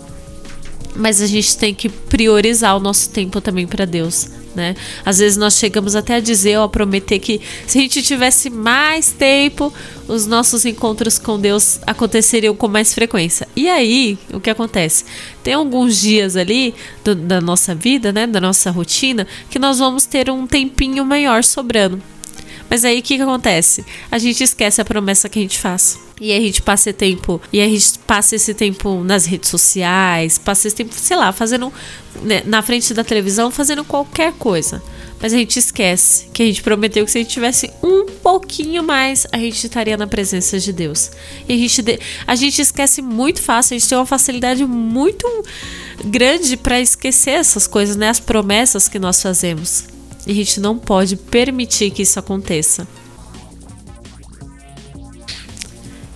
Mas 0.95 1.21
a 1.21 1.27
gente 1.27 1.57
tem 1.57 1.73
que 1.73 1.89
priorizar 1.89 2.75
o 2.75 2.79
nosso 2.79 3.09
tempo 3.09 3.39
também 3.39 3.65
para 3.65 3.85
Deus 3.85 4.40
né? 4.55 4.75
Às 5.05 5.19
vezes 5.19 5.37
nós 5.37 5.57
chegamos 5.57 5.95
até 5.95 6.15
a 6.15 6.19
dizer 6.19 6.57
ou 6.57 6.63
a 6.63 6.69
prometer 6.69 7.19
que 7.19 7.41
se 7.67 7.77
a 7.77 7.81
gente 7.81 8.01
tivesse 8.01 8.49
mais 8.49 9.11
tempo, 9.11 9.73
os 10.07 10.25
nossos 10.27 10.65
encontros 10.65 11.17
com 11.17 11.39
Deus 11.39 11.79
aconteceriam 11.85 12.55
com 12.55 12.67
mais 12.67 12.93
frequência. 12.93 13.47
E 13.55 13.69
aí, 13.69 14.17
o 14.33 14.39
que 14.39 14.49
acontece? 14.49 15.05
Tem 15.43 15.53
alguns 15.53 15.99
dias 15.99 16.35
ali 16.35 16.73
do, 17.03 17.15
da 17.15 17.39
nossa 17.39 17.73
vida, 17.73 18.11
né, 18.11 18.27
da 18.27 18.41
nossa 18.41 18.71
rotina, 18.71 19.25
que 19.49 19.59
nós 19.59 19.79
vamos 19.79 20.05
ter 20.05 20.29
um 20.29 20.45
tempinho 20.45 21.05
maior 21.05 21.43
sobrando. 21.43 22.01
Mas 22.69 22.85
aí 22.85 22.99
o 22.99 23.01
que, 23.01 23.17
que 23.17 23.21
acontece? 23.21 23.85
A 24.09 24.17
gente 24.17 24.43
esquece 24.43 24.81
a 24.81 24.85
promessa 24.85 25.27
que 25.27 25.39
a 25.39 25.41
gente 25.41 25.59
faz. 25.59 26.10
E 26.23 26.31
a 26.31 26.39
gente 26.39 26.61
passa 26.61 26.93
tempo, 26.93 27.41
e 27.51 27.59
a 27.59 27.67
gente 27.67 27.97
passa 28.05 28.35
esse 28.35 28.53
tempo 28.53 29.03
nas 29.03 29.25
redes 29.25 29.49
sociais, 29.49 30.37
passa 30.37 30.67
esse 30.67 30.75
tempo, 30.75 30.93
sei 30.93 31.17
lá, 31.17 31.31
fazendo 31.31 31.73
né, 32.21 32.43
na 32.45 32.61
frente 32.61 32.93
da 32.93 33.03
televisão, 33.03 33.49
fazendo 33.49 33.83
qualquer 33.83 34.31
coisa. 34.33 34.83
Mas 35.19 35.33
a 35.33 35.37
gente 35.37 35.57
esquece 35.57 36.27
que 36.31 36.43
a 36.43 36.45
gente 36.45 36.61
prometeu 36.61 37.03
que 37.05 37.11
se 37.11 37.17
a 37.17 37.21
gente 37.21 37.33
tivesse 37.33 37.71
um 37.81 38.05
pouquinho 38.05 38.83
mais, 38.83 39.25
a 39.31 39.37
gente 39.39 39.65
estaria 39.65 39.97
na 39.97 40.05
presença 40.05 40.59
de 40.59 40.71
Deus. 40.71 41.09
E 41.49 41.53
a 41.53 41.57
gente, 41.57 41.99
a 42.27 42.35
gente 42.35 42.61
esquece 42.61 43.01
muito 43.01 43.41
fácil, 43.41 43.75
a 43.75 43.79
gente 43.79 43.89
tem 43.89 43.97
uma 43.97 44.05
facilidade 44.05 44.63
muito 44.63 45.27
grande 46.05 46.55
para 46.55 46.79
esquecer 46.79 47.31
essas 47.31 47.65
coisas, 47.65 47.95
né? 47.95 48.09
As 48.09 48.19
promessas 48.19 48.87
que 48.87 48.99
nós 48.99 49.19
fazemos. 49.19 49.85
E 50.27 50.31
a 50.31 50.35
gente 50.35 50.59
não 50.59 50.77
pode 50.77 51.15
permitir 51.15 51.89
que 51.89 52.03
isso 52.03 52.19
aconteça. 52.19 52.87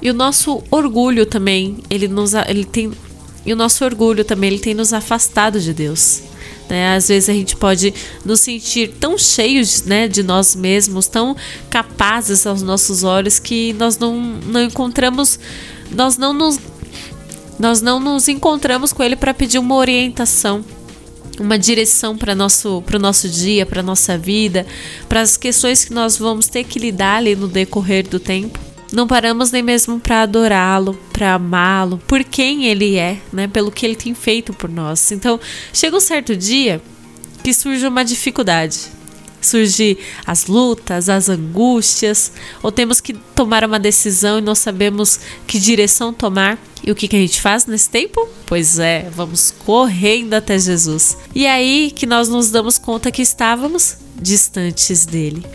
E 0.02 0.10
o 0.10 0.14
nosso 0.14 0.64
orgulho 0.70 1.26
também, 1.26 1.78
ele 1.90 2.08
nos 2.08 2.34
ele 2.34 2.66
tem 2.66 2.92
e 3.46 3.54
o 3.54 3.56
nosso 3.56 3.86
orgulho 3.86 4.26
também, 4.26 4.50
ele 4.50 4.60
tem 4.60 4.74
nos 4.74 4.92
afastado 4.92 5.60
de 5.60 5.72
Deus. 5.72 6.24
Né? 6.68 6.96
Às 6.96 7.10
vezes 7.10 7.30
a 7.30 7.34
gente 7.34 7.56
pode 7.56 7.94
nos 8.26 8.40
sentir 8.40 8.94
tão 9.00 9.18
cheios 9.18 9.84
né, 9.84 10.08
de 10.08 10.24
nós 10.24 10.56
mesmos, 10.56 11.08
tão 11.08 11.36
capazes 11.70 12.48
aos 12.48 12.64
nossos 12.64 13.04
olhos, 13.04 13.38
que 13.38 13.74
nós 13.74 14.00
não, 14.00 14.20
não 14.20 14.64
encontramos, 14.64 15.40
nós 15.92 16.18
não 16.18 16.34
nos, 16.34 16.60
nós 17.60 17.82
não 17.82 18.00
nos 18.00 18.28
encontramos 18.28 18.92
com 18.92 19.04
Ele 19.04 19.16
para 19.16 19.32
pedir 19.32 19.60
uma 19.60 19.76
orientação, 19.76 20.66
uma 21.40 21.60
direção 21.60 22.18
para 22.18 22.34
nosso 22.34 22.82
para 22.84 22.98
o 22.98 23.00
nosso 23.00 23.30
dia, 23.30 23.66
para 23.66 23.84
nossa 23.84 24.18
vida, 24.18 24.66
para 25.08 25.22
as 25.22 25.38
questões 25.38 25.86
que 25.86 25.94
nós 25.94 26.18
vamos 26.18 26.48
ter 26.48 26.64
que 26.64 26.80
lidar 26.80 27.18
ali 27.18 27.36
no 27.36 27.48
decorrer 27.48 28.08
do 28.08 28.20
tempo. 28.20 28.58
Não 28.92 29.08
paramos 29.08 29.52
nem 29.52 29.64
mesmo 29.64 30.00
para 30.00 30.22
adorá-lo, 30.22 30.98
para 31.12 31.34
amá-lo, 31.34 32.00
por 32.08 32.24
quem 32.24 32.66
ele 32.66 32.98
é, 32.98 33.20
né? 33.34 33.48
Pelo 33.48 33.72
que 33.72 33.86
ele 33.86 33.96
tem 33.96 34.14
feito 34.14 34.54
por 34.54 34.70
nós. 34.70 35.12
Então, 35.12 35.40
chega 35.74 35.98
um 35.98 36.00
certo 36.00 36.36
dia 36.36 36.82
que 37.44 37.54
surge 37.54 37.86
uma 37.86 38.04
dificuldade. 38.04 38.94
surgir 39.42 40.00
as 40.26 40.48
lutas, 40.48 41.08
as 41.08 41.30
angústias, 41.30 42.32
ou 42.64 42.72
temos 42.72 43.00
que 43.00 43.14
tomar 43.14 43.64
uma 43.64 43.80
decisão 43.80 44.40
e 44.40 44.42
não 44.42 44.56
sabemos 44.56 45.20
que 45.46 45.60
direção 45.60 46.12
tomar. 46.12 46.58
E 46.84 46.92
o 46.92 46.96
que, 46.96 47.08
que 47.08 47.16
a 47.16 47.20
gente 47.20 47.40
faz 47.40 47.68
nesse 47.68 47.88
tempo? 47.88 48.28
Pois 48.48 48.80
é, 48.80 49.08
vamos 49.14 49.52
correndo 49.52 50.34
até 50.34 50.58
Jesus. 50.58 51.16
E 51.36 51.46
é 51.46 51.52
aí 51.52 51.92
que 51.96 52.08
nós 52.08 52.28
nos 52.28 52.50
damos 52.50 52.80
conta 52.80 53.12
que 53.12 53.22
estávamos 53.22 53.98
distantes 54.20 55.06
dele. 55.06 55.46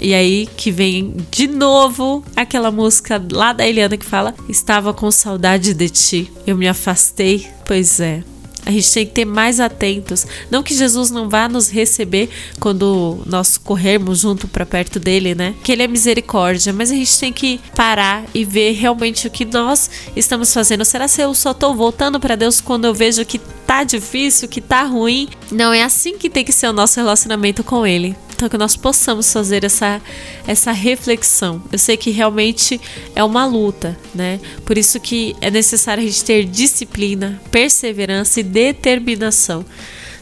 E 0.00 0.14
aí 0.14 0.48
que 0.56 0.70
vem 0.70 1.14
de 1.30 1.46
novo 1.46 2.24
aquela 2.34 2.70
música 2.70 3.22
lá 3.30 3.52
da 3.52 3.66
Eliana 3.66 3.96
que 3.96 4.06
fala: 4.06 4.34
Estava 4.48 4.94
com 4.94 5.10
saudade 5.10 5.74
de 5.74 5.88
ti, 5.90 6.32
eu 6.46 6.56
me 6.56 6.66
afastei. 6.66 7.46
Pois 7.66 8.00
é, 8.00 8.22
a 8.64 8.70
gente 8.70 8.92
tem 8.92 9.06
que 9.06 9.12
ter 9.12 9.24
mais 9.24 9.58
atentos. 9.58 10.26
Não 10.50 10.62
que 10.62 10.74
Jesus 10.74 11.10
não 11.10 11.28
vá 11.28 11.48
nos 11.48 11.68
receber 11.68 12.28
quando 12.58 13.20
nós 13.26 13.56
corrermos 13.56 14.20
junto 14.20 14.46
para 14.46 14.66
perto 14.66 15.00
dele, 15.00 15.34
né? 15.34 15.54
Que 15.62 15.72
ele 15.72 15.82
é 15.82 15.88
misericórdia, 15.88 16.72
mas 16.72 16.90
a 16.90 16.94
gente 16.94 17.18
tem 17.18 17.32
que 17.32 17.60
parar 17.74 18.24
e 18.34 18.44
ver 18.44 18.72
realmente 18.72 19.26
o 19.26 19.30
que 19.30 19.44
nós 19.44 19.90
estamos 20.14 20.52
fazendo. 20.52 20.84
Será 20.84 21.08
que 21.08 21.20
eu 21.20 21.34
só 21.34 21.54
tô 21.54 21.74
voltando 21.74 22.20
para 22.20 22.36
Deus 22.36 22.60
quando 22.60 22.84
eu 22.84 22.94
vejo 22.94 23.24
que 23.24 23.38
tá 23.66 23.82
difícil, 23.82 24.48
que 24.48 24.60
tá 24.60 24.82
ruim? 24.84 25.28
Não 25.50 25.72
é 25.72 25.82
assim 25.82 26.16
que 26.18 26.28
tem 26.28 26.44
que 26.44 26.52
ser 26.52 26.68
o 26.68 26.72
nosso 26.72 26.98
relacionamento 26.98 27.64
com 27.64 27.86
ele. 27.86 28.16
Então 28.40 28.48
que 28.48 28.56
nós 28.56 28.74
possamos 28.74 29.30
fazer 29.30 29.64
essa, 29.64 30.00
essa 30.46 30.72
reflexão. 30.72 31.62
Eu 31.70 31.78
sei 31.78 31.94
que 31.98 32.10
realmente 32.10 32.80
é 33.14 33.22
uma 33.22 33.44
luta, 33.44 33.98
né? 34.14 34.40
Por 34.64 34.78
isso 34.78 34.98
que 34.98 35.36
é 35.42 35.50
necessário 35.50 36.02
a 36.02 36.06
gente 36.06 36.24
ter 36.24 36.46
disciplina, 36.46 37.38
perseverança 37.50 38.40
e 38.40 38.42
determinação. 38.42 39.62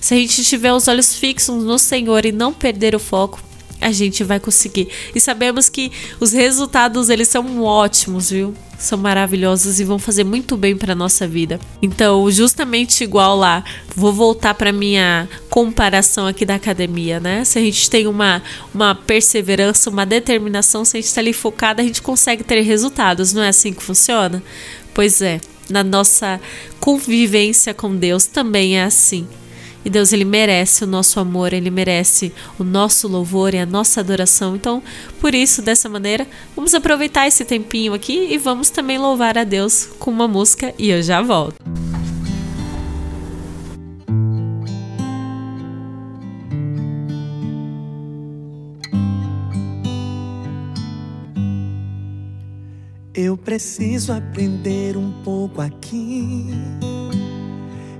Se 0.00 0.14
a 0.14 0.16
gente 0.16 0.42
tiver 0.42 0.72
os 0.72 0.88
olhos 0.88 1.14
fixos 1.14 1.62
no 1.62 1.78
Senhor 1.78 2.26
e 2.26 2.32
não 2.32 2.52
perder 2.52 2.96
o 2.96 2.98
foco, 2.98 3.40
a 3.80 3.92
gente 3.92 4.24
vai 4.24 4.40
conseguir. 4.40 4.88
E 5.14 5.20
sabemos 5.20 5.68
que 5.68 5.92
os 6.18 6.32
resultados 6.32 7.10
eles 7.10 7.28
são 7.28 7.62
ótimos, 7.62 8.30
viu? 8.30 8.52
São 8.78 8.96
maravilhosos 8.96 9.80
e 9.80 9.84
vão 9.84 9.98
fazer 9.98 10.22
muito 10.22 10.56
bem 10.56 10.76
para 10.76 10.94
nossa 10.94 11.26
vida. 11.26 11.58
Então, 11.82 12.30
justamente 12.30 13.02
igual 13.02 13.36
lá, 13.36 13.64
vou 13.94 14.12
voltar 14.12 14.54
para 14.54 14.70
minha 14.70 15.28
comparação 15.50 16.26
aqui 16.28 16.44
da 16.44 16.54
academia, 16.54 17.18
né? 17.18 17.44
Se 17.44 17.58
a 17.58 17.62
gente 17.62 17.90
tem 17.90 18.06
uma, 18.06 18.40
uma 18.72 18.94
perseverança, 18.94 19.90
uma 19.90 20.06
determinação, 20.06 20.84
se 20.84 20.96
a 20.96 21.00
gente 21.00 21.08
está 21.08 21.20
ali 21.20 21.32
focado, 21.32 21.80
a 21.80 21.84
gente 21.84 22.00
consegue 22.00 22.44
ter 22.44 22.60
resultados. 22.60 23.32
Não 23.32 23.42
é 23.42 23.48
assim 23.48 23.72
que 23.72 23.82
funciona? 23.82 24.40
Pois 24.94 25.20
é, 25.20 25.40
na 25.68 25.82
nossa 25.82 26.40
convivência 26.78 27.74
com 27.74 27.94
Deus 27.96 28.26
também 28.26 28.78
é 28.78 28.84
assim. 28.84 29.26
E 29.88 29.90
Deus 29.90 30.12
ele 30.12 30.26
merece 30.26 30.84
o 30.84 30.86
nosso 30.86 31.18
amor, 31.18 31.54
ele 31.54 31.70
merece 31.70 32.30
o 32.58 32.62
nosso 32.62 33.08
louvor 33.08 33.54
e 33.54 33.58
a 33.58 33.64
nossa 33.64 34.00
adoração. 34.00 34.54
Então, 34.54 34.82
por 35.18 35.34
isso, 35.34 35.62
dessa 35.62 35.88
maneira, 35.88 36.26
vamos 36.54 36.74
aproveitar 36.74 37.26
esse 37.26 37.42
tempinho 37.42 37.94
aqui 37.94 38.28
e 38.30 38.36
vamos 38.36 38.68
também 38.68 38.98
louvar 38.98 39.38
a 39.38 39.44
Deus 39.44 39.86
com 39.98 40.10
uma 40.10 40.28
música 40.28 40.74
e 40.78 40.90
eu 40.90 41.02
já 41.02 41.22
volto. 41.22 41.56
Eu 53.14 53.38
preciso 53.38 54.12
aprender 54.12 54.98
um 54.98 55.10
pouco 55.24 55.62
aqui 55.62 56.50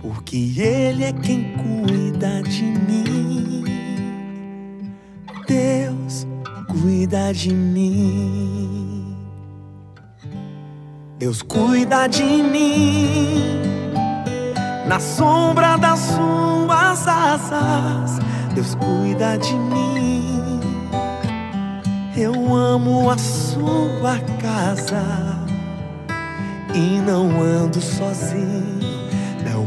porque 0.00 0.54
Ele 0.58 1.04
é 1.04 1.12
quem 1.12 1.54
cuida 1.56 2.42
de 2.42 2.62
mim. 2.62 3.64
Deus 5.46 6.26
cuida 6.68 7.32
de 7.32 7.52
mim. 7.52 9.16
Deus 11.18 11.42
cuida 11.42 12.06
de 12.06 12.24
mim. 12.24 13.60
Na 14.86 14.98
sombra 14.98 15.76
das 15.76 15.98
suas 16.00 17.06
asas, 17.06 18.18
Deus 18.54 18.74
cuida 18.74 19.36
de 19.36 19.54
mim. 19.54 20.40
Eu 22.16 22.54
amo 22.54 23.10
a 23.10 23.18
sua 23.18 24.18
casa 24.40 25.02
e 26.74 27.00
não 27.00 27.40
ando 27.40 27.80
sozinho 27.80 28.99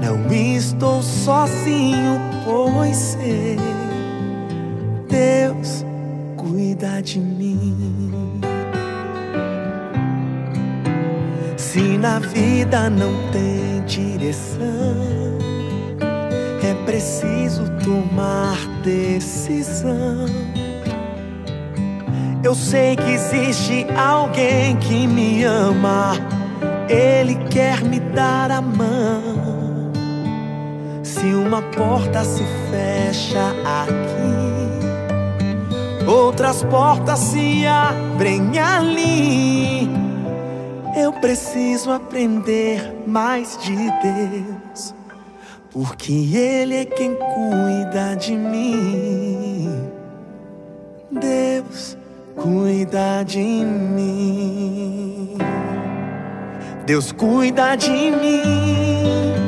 não 0.00 0.32
estou 0.32 1.02
sozinho, 1.02 2.20
pois 2.44 2.96
sei, 2.96 3.56
Deus 5.08 5.84
cuida 6.36 7.02
de 7.02 7.18
mim. 7.18 8.40
Se 11.56 11.98
na 11.98 12.18
vida 12.18 12.88
não 12.90 13.12
tem 13.30 13.84
direção, 13.86 14.96
é 16.62 16.74
preciso 16.84 17.64
tomar 17.84 18.56
decisão. 18.82 20.26
Eu 22.42 22.54
sei 22.54 22.96
que 22.96 23.10
existe 23.10 23.86
alguém 23.96 24.76
que 24.76 25.06
me 25.06 25.44
ama, 25.44 26.14
Ele 26.88 27.34
quer 27.50 27.82
me 27.82 28.00
dar 28.00 28.50
a 28.50 28.60
mão. 28.60 29.57
Se 31.18 31.34
uma 31.34 31.60
porta 31.60 32.22
se 32.22 32.44
fecha 32.70 33.50
aqui, 33.82 34.78
outras 36.08 36.62
portas 36.62 37.18
se 37.18 37.66
abrem 37.66 38.56
ali. 38.56 39.90
Eu 40.96 41.12
preciso 41.14 41.90
aprender 41.90 43.02
mais 43.04 43.58
de 43.58 43.74
Deus, 43.74 44.94
porque 45.72 46.12
Ele 46.12 46.76
é 46.76 46.84
quem 46.84 47.16
cuida 47.16 48.14
de 48.14 48.36
mim. 48.36 49.90
Deus 51.10 51.98
cuida 52.36 53.24
de 53.24 53.40
mim. 53.40 55.36
Deus 56.86 57.10
cuida 57.10 57.74
de 57.74 57.90
mim 58.12 59.47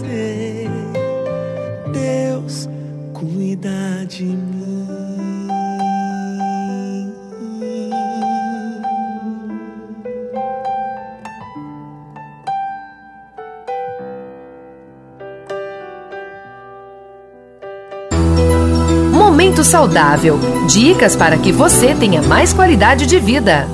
Saudável. 19.63 20.39
Dicas 20.67 21.15
para 21.15 21.37
que 21.37 21.51
você 21.51 21.95
tenha 21.95 22.21
mais 22.21 22.53
qualidade 22.53 23.05
de 23.05 23.19
vida. 23.19 23.67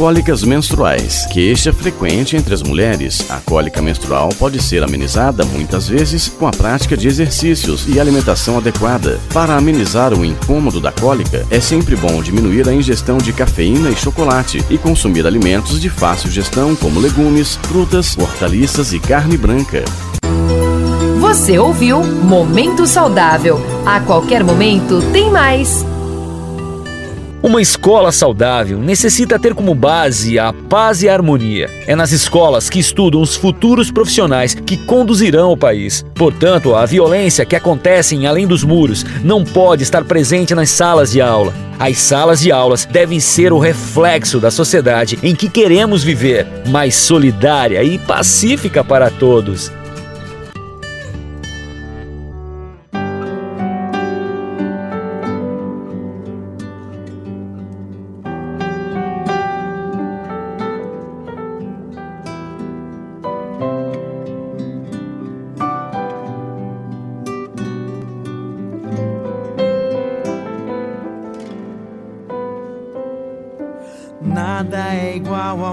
Cólicas 0.00 0.42
menstruais, 0.42 1.26
queixa 1.26 1.74
frequente 1.74 2.34
entre 2.34 2.54
as 2.54 2.62
mulheres. 2.62 3.30
A 3.30 3.38
cólica 3.38 3.82
menstrual 3.82 4.30
pode 4.38 4.58
ser 4.62 4.82
amenizada 4.82 5.44
muitas 5.44 5.86
vezes 5.88 6.26
com 6.26 6.46
a 6.46 6.50
prática 6.50 6.96
de 6.96 7.06
exercícios 7.06 7.86
e 7.86 8.00
alimentação 8.00 8.56
adequada. 8.56 9.20
Para 9.30 9.56
amenizar 9.58 10.14
o 10.14 10.24
incômodo 10.24 10.80
da 10.80 10.90
cólica, 10.90 11.46
é 11.50 11.60
sempre 11.60 11.96
bom 11.96 12.22
diminuir 12.22 12.66
a 12.66 12.72
ingestão 12.72 13.18
de 13.18 13.30
cafeína 13.30 13.90
e 13.90 13.94
chocolate 13.94 14.64
e 14.70 14.78
consumir 14.78 15.26
alimentos 15.26 15.78
de 15.78 15.90
fácil 15.90 16.30
gestão 16.30 16.74
como 16.74 16.98
legumes, 16.98 17.56
frutas, 17.64 18.16
hortaliças 18.16 18.94
e 18.94 18.98
carne 18.98 19.36
branca. 19.36 19.84
Você 21.30 21.60
ouviu 21.60 22.02
Momento 22.02 22.88
Saudável. 22.88 23.60
A 23.86 24.00
qualquer 24.00 24.42
momento 24.42 25.00
tem 25.12 25.30
mais. 25.30 25.86
Uma 27.40 27.62
escola 27.62 28.10
saudável 28.10 28.80
necessita 28.80 29.38
ter 29.38 29.54
como 29.54 29.72
base 29.72 30.40
a 30.40 30.52
paz 30.52 31.04
e 31.04 31.08
a 31.08 31.12
harmonia. 31.12 31.70
É 31.86 31.94
nas 31.94 32.10
escolas 32.10 32.68
que 32.68 32.80
estudam 32.80 33.22
os 33.22 33.36
futuros 33.36 33.92
profissionais 33.92 34.54
que 34.54 34.76
conduzirão 34.76 35.52
o 35.52 35.56
país. 35.56 36.04
Portanto, 36.16 36.74
a 36.74 36.84
violência 36.84 37.46
que 37.46 37.54
acontece 37.54 38.16
em 38.16 38.26
além 38.26 38.44
dos 38.44 38.64
muros 38.64 39.06
não 39.22 39.44
pode 39.44 39.84
estar 39.84 40.02
presente 40.02 40.52
nas 40.52 40.70
salas 40.70 41.12
de 41.12 41.20
aula. 41.20 41.54
As 41.78 41.96
salas 41.98 42.40
de 42.40 42.50
aulas 42.50 42.84
devem 42.86 43.20
ser 43.20 43.52
o 43.52 43.58
reflexo 43.60 44.40
da 44.40 44.50
sociedade 44.50 45.16
em 45.22 45.36
que 45.36 45.48
queremos 45.48 46.02
viver, 46.02 46.44
mais 46.66 46.96
solidária 46.96 47.84
e 47.84 47.98
pacífica 47.98 48.82
para 48.82 49.10
todos. 49.10 49.70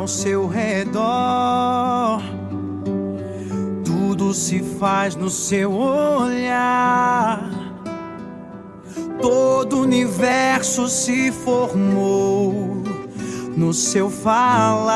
Ao 0.07 0.09
seu 0.09 0.47
redor. 0.47 2.21
Tudo 3.83 4.33
se 4.33 4.61
faz 4.79 5.17
no 5.17 5.29
seu 5.29 5.73
olhar. 5.73 7.51
Todo 9.21 9.75
o 9.75 9.81
universo 9.81 10.87
se 10.87 11.29
formou 11.33 12.83
no 13.57 13.73
seu 13.73 14.09
falar. 14.09 14.87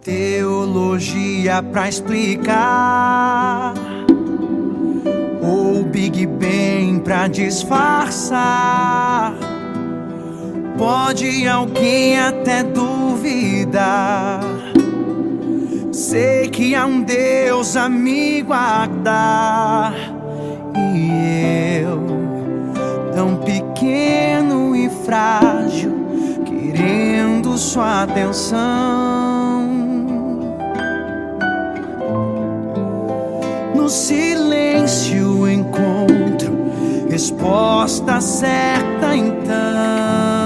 Teologia 0.00 1.60
pra 1.60 1.88
explicar 1.88 3.74
ou 5.42 5.82
Big 5.82 6.24
Bang 6.24 7.00
pra 7.00 7.26
disfarçar. 7.26 8.80
Pode 10.80 11.46
alguém 11.46 12.18
até 12.18 12.62
duvidar. 12.62 14.40
Sei 15.92 16.48
que 16.48 16.74
há 16.74 16.86
um 16.86 17.02
Deus 17.02 17.76
a 17.76 17.86
me 17.86 18.40
guardar. 18.40 19.92
E 20.74 21.82
eu, 21.82 22.00
tão 23.14 23.36
pequeno 23.36 24.74
e 24.74 24.88
frágil, 25.04 25.92
querendo 26.46 27.58
sua 27.58 28.04
atenção. 28.04 29.68
No 33.74 33.86
silêncio 33.86 35.46
encontro 35.46 36.58
resposta 37.10 38.18
certa 38.22 39.14
então. 39.14 40.39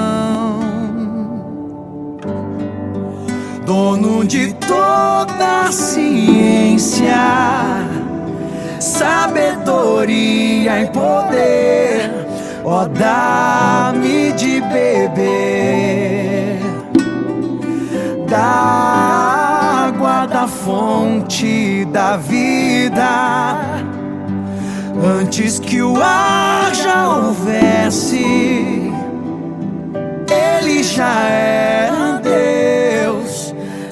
Dono 3.66 4.24
de 4.24 4.52
toda 4.54 5.68
a 5.68 5.72
ciência, 5.72 7.14
sabedoria 8.78 10.82
e 10.82 10.86
poder, 10.88 12.10
ó, 12.62 12.86
dá-me 12.86 14.32
de 14.32 14.60
beber 14.60 16.58
da 18.28 19.86
água 19.86 20.26
da 20.26 20.46
fonte 20.46 21.86
da 21.86 22.18
vida. 22.18 23.56
Antes 25.02 25.58
que 25.58 25.80
o 25.80 25.96
ar 26.02 26.74
já 26.74 27.08
houvesse, 27.08 28.92
ele 30.28 30.82
já 30.82 31.22
era 31.22 31.84
Deus, 31.84 31.93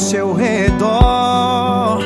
Seu 0.00 0.32
redor. 0.32 2.00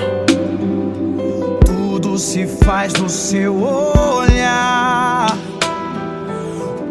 Tudo 1.64 2.18
se 2.18 2.44
faz 2.44 2.92
no 2.94 3.08
seu 3.08 3.54
olhar. 3.62 5.38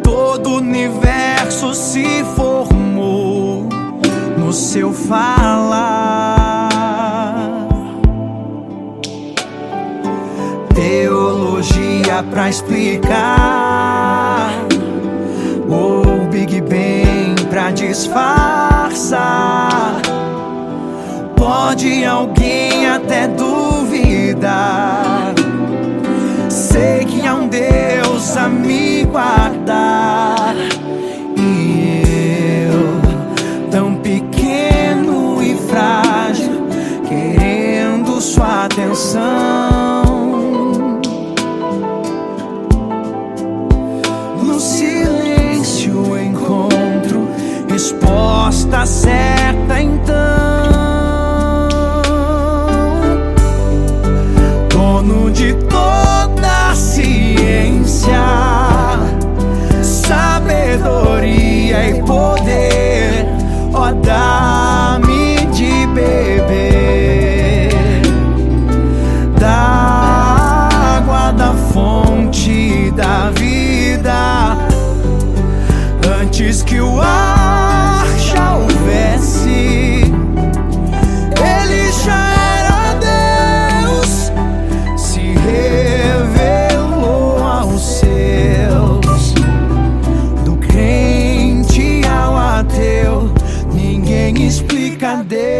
Todo 0.02 0.48
o 0.50 0.56
universo 0.56 1.74
se 1.74 2.24
formou 2.34 3.68
no 4.38 4.50
seu 4.52 4.94
falar. 4.94 6.70
Teologia 10.74 12.24
pra 12.30 12.48
explicar. 12.48 14.54
Ou 15.68 16.26
Big 16.30 16.62
Bang 16.62 17.44
pra 17.50 17.70
disfarçar. 17.70 18.94
Pode 21.44 22.02
alguém 22.06 22.88
até 22.88 23.28
duvidar. 23.28 24.54
Sei 26.48 27.04
que 27.04 27.26
há 27.26 27.34
um 27.34 27.48
Deus 27.48 28.34
a 28.34 28.48
me 28.48 29.04
guardar. 29.04 30.54
E 31.36 32.02
eu, 32.66 33.70
tão 33.70 33.94
pequeno 33.96 35.42
e 35.42 35.54
frágil, 35.68 36.66
querendo 37.06 38.22
sua 38.22 38.64
atenção. 38.64 40.02
No 44.42 44.58
silêncio 44.58 46.18
encontro 46.18 47.28
resposta 47.68 48.86
certa 48.86 49.43
grande. 95.22 95.53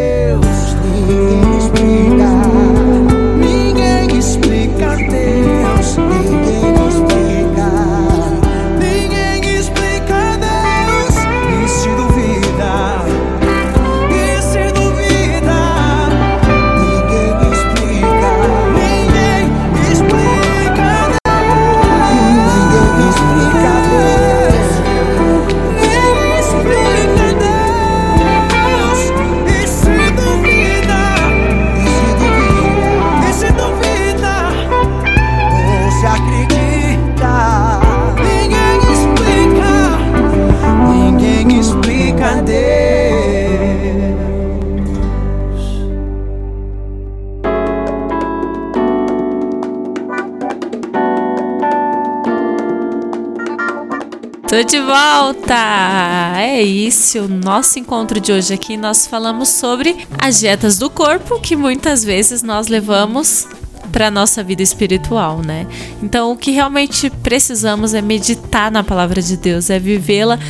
De 54.75 54.81
volta! 54.81 56.35
É 56.37 56.61
isso, 56.61 57.21
o 57.21 57.29
nosso 57.29 57.79
encontro 57.79 58.19
de 58.19 58.33
hoje 58.33 58.53
aqui 58.53 58.77
nós 58.77 59.07
falamos 59.07 59.49
sobre 59.49 60.05
as 60.19 60.41
dietas 60.41 60.79
do 60.79 60.91
corpo 60.91 61.39
que 61.39 61.55
muitas 61.55 62.03
vezes 62.03 62.43
nós 62.43 62.67
levamos 62.67 63.47
para 63.93 64.11
nossa 64.11 64.43
vida 64.43 64.65
espiritual, 64.65 65.41
né? 65.47 65.69
Então, 66.03 66.33
o 66.33 66.37
que 66.37 66.51
realmente 66.51 67.09
precisamos 67.09 67.95
é 67.95 68.03
meditar 68.03 68.69
na 68.73 68.83
palavra 68.83 69.23
de 69.23 69.37
Deus, 69.37 69.71
é 69.71 69.79
vivê-la 69.79 70.41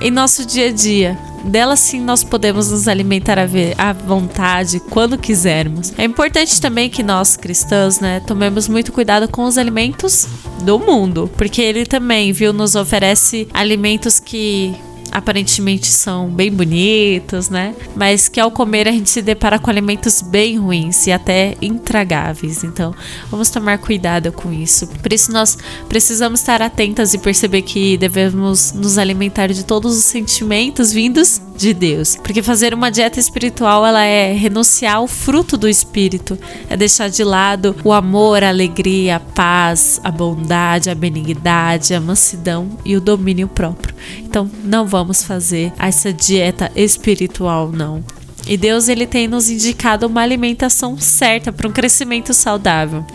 em 0.00 0.12
nosso 0.12 0.46
dia 0.46 0.68
a 0.68 0.72
dia. 0.72 1.18
Dela 1.42 1.74
sim 1.74 2.00
nós 2.00 2.22
podemos 2.22 2.70
nos 2.70 2.86
alimentar 2.86 3.36
à 3.36 3.92
vontade, 3.92 4.78
quando 4.90 5.18
quisermos. 5.18 5.92
É 5.98 6.04
importante 6.04 6.60
também 6.60 6.88
que 6.88 7.02
nós 7.02 7.36
cristãos, 7.36 7.98
né, 7.98 8.20
tomemos 8.28 8.68
muito 8.68 8.92
cuidado 8.92 9.26
com 9.26 9.42
os 9.42 9.58
alimentos 9.58 10.28
do 10.62 10.78
mundo, 10.78 11.30
porque 11.36 11.60
ele 11.60 11.84
também, 11.84 12.32
viu, 12.32 12.52
nos 12.52 12.74
oferece 12.74 13.48
alimentos 13.52 14.18
que 14.18 14.74
aparentemente 15.12 15.88
são 15.88 16.28
bem 16.30 16.50
bonitos, 16.50 17.50
né? 17.50 17.74
Mas 17.94 18.28
que 18.28 18.40
ao 18.40 18.50
comer 18.50 18.88
a 18.88 18.92
gente 18.92 19.10
se 19.10 19.20
depara 19.20 19.58
com 19.58 19.70
alimentos 19.70 20.22
bem 20.22 20.58
ruins 20.58 21.06
e 21.06 21.12
até 21.12 21.54
intragáveis. 21.60 22.64
Então, 22.64 22.94
vamos 23.30 23.50
tomar 23.50 23.76
cuidado 23.76 24.32
com 24.32 24.50
isso. 24.50 24.86
Por 24.86 25.12
isso 25.12 25.30
nós 25.30 25.58
precisamos 25.86 26.40
estar 26.40 26.62
atentas 26.62 27.12
e 27.12 27.18
perceber 27.18 27.60
que 27.60 27.98
devemos 27.98 28.72
nos 28.72 28.96
alimentar 28.96 29.48
de 29.48 29.64
todos 29.64 29.98
os 29.98 30.04
sentimentos 30.04 30.90
vindos 30.92 31.42
de 31.62 31.72
Deus. 31.72 32.16
Porque 32.16 32.42
fazer 32.42 32.74
uma 32.74 32.90
dieta 32.90 33.20
espiritual, 33.20 33.86
ela 33.86 34.02
é 34.02 34.32
renunciar 34.32 34.96
ao 34.96 35.06
fruto 35.06 35.56
do 35.56 35.68
espírito, 35.68 36.36
é 36.68 36.76
deixar 36.76 37.08
de 37.08 37.22
lado 37.22 37.76
o 37.84 37.92
amor, 37.92 38.42
a 38.42 38.48
alegria, 38.48 39.16
a 39.16 39.20
paz, 39.20 40.00
a 40.02 40.10
bondade, 40.10 40.90
a 40.90 40.94
benignidade, 40.94 41.94
a 41.94 42.00
mansidão 42.00 42.68
e 42.84 42.96
o 42.96 43.00
domínio 43.00 43.46
próprio. 43.46 43.94
Então, 44.18 44.50
não 44.64 44.86
vamos 44.86 45.22
fazer 45.22 45.72
essa 45.78 46.12
dieta 46.12 46.70
espiritual 46.74 47.70
não. 47.70 48.02
E 48.48 48.56
Deus 48.56 48.88
ele 48.88 49.06
tem 49.06 49.28
nos 49.28 49.48
indicado 49.48 50.08
uma 50.08 50.20
alimentação 50.20 50.98
certa 50.98 51.52
para 51.52 51.68
um 51.68 51.72
crescimento 51.72 52.34
saudável. 52.34 53.06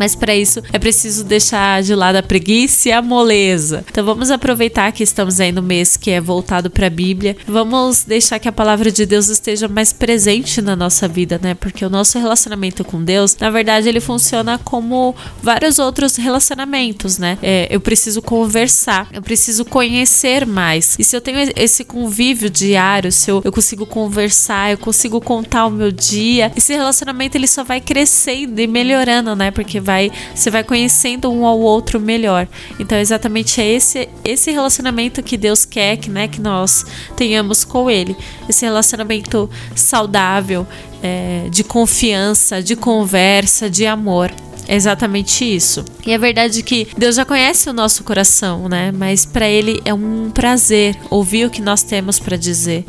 Mas 0.00 0.16
para 0.16 0.34
isso 0.34 0.62
é 0.72 0.78
preciso 0.78 1.22
deixar 1.24 1.82
de 1.82 1.94
lado 1.94 2.16
a 2.16 2.22
preguiça 2.22 2.88
e 2.88 2.92
a 2.92 3.02
moleza. 3.02 3.84
Então 3.90 4.02
vamos 4.02 4.30
aproveitar 4.30 4.90
que 4.92 5.02
estamos 5.02 5.38
aí 5.38 5.52
no 5.52 5.60
mês 5.60 5.94
que 5.94 6.10
é 6.10 6.18
voltado 6.18 6.70
para 6.70 6.86
a 6.86 6.90
Bíblia. 6.90 7.36
Vamos 7.46 8.04
deixar 8.04 8.38
que 8.38 8.48
a 8.48 8.52
palavra 8.52 8.90
de 8.90 9.04
Deus 9.04 9.28
esteja 9.28 9.68
mais 9.68 9.92
presente 9.92 10.62
na 10.62 10.74
nossa 10.74 11.06
vida, 11.06 11.38
né? 11.42 11.52
Porque 11.52 11.84
o 11.84 11.90
nosso 11.90 12.18
relacionamento 12.18 12.82
com 12.82 13.04
Deus, 13.04 13.36
na 13.38 13.50
verdade, 13.50 13.90
ele 13.90 14.00
funciona 14.00 14.58
como 14.58 15.14
vários 15.42 15.78
outros 15.78 16.16
relacionamentos, 16.16 17.18
né? 17.18 17.36
É, 17.42 17.68
eu 17.70 17.80
preciso 17.80 18.22
conversar, 18.22 19.06
eu 19.12 19.20
preciso 19.20 19.66
conhecer 19.66 20.46
mais. 20.46 20.96
E 20.98 21.04
se 21.04 21.14
eu 21.14 21.20
tenho 21.20 21.52
esse 21.56 21.84
convívio 21.84 22.48
diário, 22.48 23.12
se 23.12 23.30
eu, 23.30 23.42
eu 23.44 23.52
consigo 23.52 23.84
conversar, 23.84 24.70
eu 24.70 24.78
consigo 24.78 25.20
contar 25.20 25.66
o 25.66 25.70
meu 25.70 25.92
dia, 25.92 26.50
esse 26.56 26.72
relacionamento 26.72 27.36
ele 27.36 27.46
só 27.46 27.62
vai 27.62 27.82
crescendo 27.82 28.60
e 28.60 28.66
melhorando, 28.66 29.36
né? 29.36 29.50
Porque 29.50 29.78
vai 29.90 30.12
você 30.34 30.50
vai 30.50 30.62
conhecendo 30.62 31.30
um 31.30 31.44
ao 31.44 31.58
outro 31.58 31.98
melhor. 31.98 32.46
Então 32.78 32.96
exatamente 32.96 33.60
é 33.60 33.68
esse 33.68 34.08
esse 34.24 34.50
relacionamento 34.50 35.22
que 35.22 35.36
Deus 35.36 35.64
quer 35.64 35.96
que, 35.96 36.10
né, 36.10 36.28
que 36.28 36.40
nós 36.40 36.84
tenhamos 37.16 37.64
com 37.64 37.90
Ele, 37.90 38.16
esse 38.48 38.64
relacionamento 38.64 39.50
saudável, 39.74 40.66
é, 41.02 41.48
de 41.50 41.64
confiança, 41.64 42.62
de 42.62 42.76
conversa, 42.76 43.68
de 43.68 43.86
amor. 43.86 44.30
É 44.68 44.76
exatamente 44.76 45.44
isso. 45.44 45.84
E 46.06 46.12
é 46.12 46.18
verdade 46.18 46.62
que 46.62 46.86
Deus 46.96 47.16
já 47.16 47.24
conhece 47.24 47.68
o 47.68 47.72
nosso 47.72 48.04
coração, 48.04 48.68
né? 48.68 48.92
Mas 48.92 49.26
para 49.26 49.48
Ele 49.48 49.80
é 49.84 49.92
um 49.92 50.30
prazer 50.30 50.96
ouvir 51.10 51.46
o 51.46 51.50
que 51.50 51.60
nós 51.60 51.82
temos 51.82 52.20
para 52.20 52.36
dizer 52.36 52.84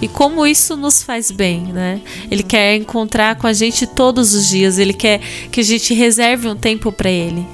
e 0.00 0.08
como 0.08 0.46
isso 0.46 0.76
nos 0.76 1.02
faz 1.02 1.30
bem, 1.30 1.72
né? 1.72 2.00
Ele 2.30 2.42
quer 2.42 2.76
encontrar 2.76 3.36
com 3.36 3.46
a 3.46 3.52
gente 3.52 3.86
todos 3.86 4.34
os 4.34 4.48
dias, 4.48 4.78
ele 4.78 4.92
quer 4.92 5.20
que 5.50 5.60
a 5.60 5.64
gente 5.64 5.94
reserve 5.94 6.48
um 6.48 6.56
tempo 6.56 6.92
para 6.92 7.10
ele. 7.10 7.46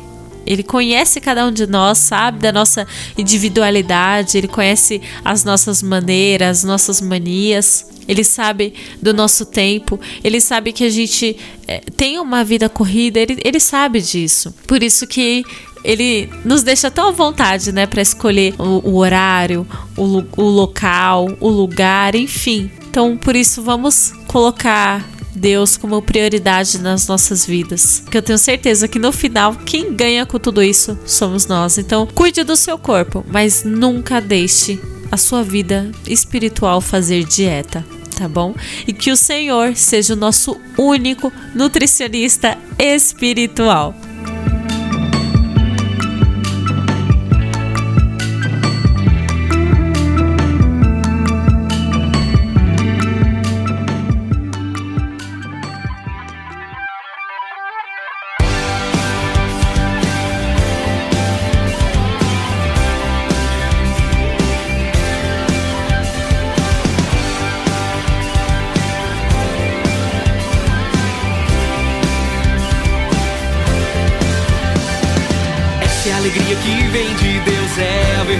Ele 0.44 0.62
conhece 0.62 1.20
cada 1.20 1.46
um 1.46 1.52
de 1.52 1.66
nós, 1.66 1.98
sabe 1.98 2.40
da 2.40 2.50
nossa 2.50 2.86
individualidade, 3.16 4.36
ele 4.36 4.48
conhece 4.48 5.00
as 5.24 5.44
nossas 5.44 5.82
maneiras, 5.82 6.58
as 6.58 6.64
nossas 6.64 7.00
manias. 7.00 7.86
Ele 8.08 8.24
sabe 8.24 8.74
do 9.00 9.14
nosso 9.14 9.46
tempo, 9.46 9.98
ele 10.24 10.40
sabe 10.40 10.72
que 10.72 10.82
a 10.82 10.90
gente 10.90 11.36
é, 11.68 11.78
tem 11.96 12.18
uma 12.18 12.42
vida 12.42 12.68
corrida, 12.68 13.20
ele, 13.20 13.40
ele 13.44 13.60
sabe 13.60 14.00
disso. 14.00 14.52
Por 14.66 14.82
isso 14.82 15.06
que 15.06 15.44
ele 15.84 16.28
nos 16.44 16.62
deixa 16.62 16.90
tão 16.90 17.08
à 17.08 17.10
vontade, 17.10 17.72
né, 17.72 17.86
para 17.86 18.02
escolher 18.02 18.54
o, 18.58 18.90
o 18.90 18.96
horário, 18.96 19.66
o, 19.96 20.22
o 20.36 20.44
local, 20.44 21.28
o 21.40 21.48
lugar, 21.48 22.14
enfim. 22.14 22.70
Então, 22.88 23.16
por 23.16 23.34
isso, 23.34 23.62
vamos 23.62 24.12
colocar 24.26 25.08
Deus 25.34 25.76
como 25.76 26.02
prioridade 26.02 26.78
nas 26.78 27.08
nossas 27.08 27.46
vidas. 27.46 28.00
Porque 28.04 28.18
eu 28.18 28.22
tenho 28.22 28.38
certeza 28.38 28.86
que 28.86 28.98
no 28.98 29.12
final, 29.12 29.54
quem 29.54 29.94
ganha 29.94 30.26
com 30.26 30.38
tudo 30.38 30.62
isso 30.62 30.98
somos 31.06 31.46
nós. 31.46 31.78
Então, 31.78 32.06
cuide 32.06 32.44
do 32.44 32.54
seu 32.54 32.78
corpo, 32.78 33.24
mas 33.28 33.64
nunca 33.64 34.20
deixe 34.20 34.78
a 35.10 35.16
sua 35.16 35.42
vida 35.42 35.90
espiritual 36.06 36.80
fazer 36.80 37.24
dieta. 37.24 37.84
Tá 38.16 38.28
bom? 38.28 38.54
E 38.86 38.92
que 38.92 39.10
o 39.10 39.16
Senhor 39.16 39.74
seja 39.74 40.12
o 40.12 40.16
nosso 40.16 40.60
único 40.78 41.32
nutricionista 41.54 42.58
espiritual. 42.78 43.94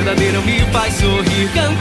Alegria 0.00 0.32
que 0.32 0.40
nunca 0.40 0.72
passa. 0.72 1.71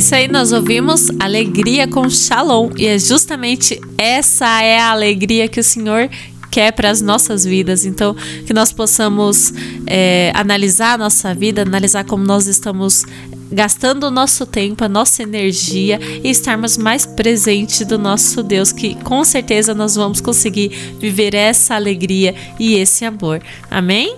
Isso 0.00 0.14
aí, 0.14 0.28
nós 0.28 0.50
ouvimos 0.50 1.10
alegria 1.20 1.86
com 1.86 2.08
Shalom 2.08 2.70
e 2.74 2.86
é 2.86 2.98
justamente 2.98 3.78
essa 3.98 4.62
é 4.62 4.78
a 4.78 4.92
alegria 4.92 5.46
que 5.46 5.60
o 5.60 5.62
Senhor 5.62 6.08
quer 6.50 6.72
para 6.72 6.88
as 6.88 7.02
nossas 7.02 7.44
vidas. 7.44 7.84
Então, 7.84 8.16
que 8.46 8.54
nós 8.54 8.72
possamos 8.72 9.52
é, 9.86 10.32
analisar 10.34 10.94
a 10.94 10.96
nossa 10.96 11.34
vida, 11.34 11.60
analisar 11.60 12.04
como 12.04 12.24
nós 12.24 12.46
estamos 12.46 13.04
gastando 13.50 14.04
o 14.04 14.10
nosso 14.10 14.46
tempo, 14.46 14.84
a 14.84 14.88
nossa 14.88 15.22
energia 15.22 15.98
e 16.22 16.30
estarmos 16.30 16.76
mais 16.76 17.04
presentes 17.04 17.84
do 17.86 17.98
nosso 17.98 18.42
Deus, 18.42 18.72
que 18.72 18.94
com 19.02 19.24
certeza 19.24 19.74
nós 19.74 19.96
vamos 19.96 20.20
conseguir 20.20 20.68
viver 20.98 21.34
essa 21.34 21.74
alegria 21.74 22.34
e 22.58 22.74
esse 22.74 23.04
amor. 23.04 23.42
Amém? 23.70 24.16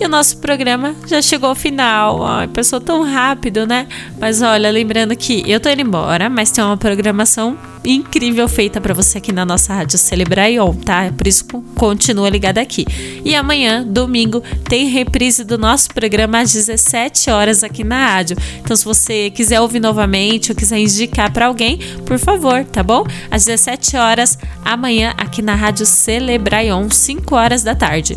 E 0.00 0.04
o 0.04 0.08
nosso 0.08 0.38
programa 0.38 0.94
já 1.06 1.20
chegou 1.20 1.48
ao 1.48 1.54
final. 1.54 2.24
Ai, 2.24 2.48
passou 2.48 2.80
tão 2.80 3.02
rápido, 3.02 3.66
né? 3.66 3.86
Mas 4.18 4.40
olha, 4.42 4.70
lembrando 4.70 5.14
que 5.16 5.42
eu 5.50 5.60
tô 5.60 5.68
indo 5.68 5.82
embora, 5.82 6.30
mas 6.30 6.50
tem 6.50 6.64
uma 6.64 6.76
programação 6.76 7.58
incrível 7.84 8.48
feita 8.48 8.80
para 8.80 8.94
você 8.94 9.18
aqui 9.18 9.32
na 9.32 9.44
nossa 9.44 9.74
rádio 9.74 9.98
Celebraion, 9.98 10.74
tá? 10.74 11.12
Por 11.16 11.26
isso 11.26 11.44
continua 11.74 12.28
ligado 12.28 12.58
aqui. 12.58 12.84
E 13.24 13.34
amanhã, 13.34 13.84
domingo, 13.86 14.42
tem 14.68 14.88
reprise 14.88 15.44
do 15.44 15.56
nosso 15.56 15.88
programa 15.88 16.40
às 16.40 16.52
17 16.52 17.30
horas 17.30 17.64
aqui 17.64 17.82
na 17.82 18.06
rádio. 18.06 18.36
Então, 18.60 18.76
se 18.76 18.84
você 18.84 19.30
quiser 19.30 19.60
ouvir 19.60 19.80
novamente 19.80 20.52
ou 20.52 20.56
quiser 20.56 20.78
indicar 20.78 21.32
para 21.32 21.46
alguém, 21.46 21.78
por 22.04 22.18
favor, 22.18 22.64
tá 22.64 22.82
bom? 22.82 23.04
Às 23.30 23.44
17 23.44 23.96
horas 23.96 24.38
amanhã 24.64 25.14
aqui 25.16 25.42
na 25.42 25.54
rádio 25.54 25.86
Celebraion, 25.86 26.88
5 26.90 27.34
horas 27.34 27.62
da 27.62 27.74
tarde. 27.74 28.16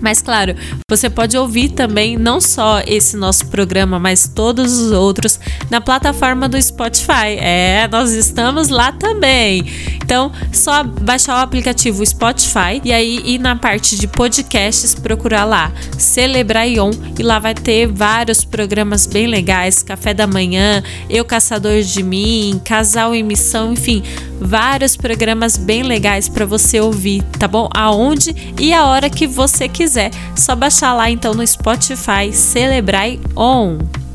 Mas 0.00 0.20
claro, 0.20 0.54
você 0.88 1.08
pode 1.08 1.36
ouvir 1.36 1.70
também 1.70 2.16
não 2.16 2.40
só 2.40 2.80
esse 2.86 3.16
nosso 3.16 3.46
programa, 3.46 3.98
mas 3.98 4.28
todos 4.28 4.78
os 4.78 4.92
outros 4.92 5.40
na 5.70 5.80
plataforma 5.80 6.48
do 6.48 6.60
Spotify. 6.60 7.36
É, 7.38 7.88
nós 7.90 8.12
estamos 8.12 8.68
lá 8.68 8.92
também. 8.92 9.64
Então, 10.06 10.30
só 10.52 10.84
baixar 10.84 11.34
o 11.34 11.42
aplicativo 11.42 12.06
Spotify 12.06 12.80
e 12.84 12.92
aí 12.92 13.20
ir 13.24 13.40
na 13.40 13.56
parte 13.56 13.96
de 13.96 14.06
podcasts, 14.06 14.94
procurar 14.94 15.44
lá 15.44 15.72
Celebraion 15.98 16.92
e 17.18 17.24
lá 17.24 17.40
vai 17.40 17.54
ter 17.54 17.88
vários 17.88 18.44
programas 18.44 19.04
bem 19.04 19.26
legais, 19.26 19.82
Café 19.82 20.14
da 20.14 20.24
Manhã, 20.24 20.80
Eu 21.10 21.24
Caçador 21.24 21.82
de 21.82 22.04
Mim, 22.04 22.60
Casal 22.64 23.16
em 23.16 23.24
Missão, 23.24 23.72
enfim, 23.72 24.00
vários 24.40 24.96
programas 24.96 25.56
bem 25.56 25.82
legais 25.82 26.28
para 26.28 26.46
você 26.46 26.78
ouvir, 26.78 27.24
tá 27.36 27.48
bom? 27.48 27.68
Aonde 27.74 28.54
e 28.60 28.72
a 28.72 28.86
hora 28.86 29.10
que 29.10 29.26
você 29.26 29.68
quiser. 29.68 30.12
Só 30.36 30.54
baixar 30.54 30.94
lá 30.94 31.10
então 31.10 31.34
no 31.34 31.44
Spotify 31.44 32.32
Celebrai 32.32 33.18
On. 33.34 34.05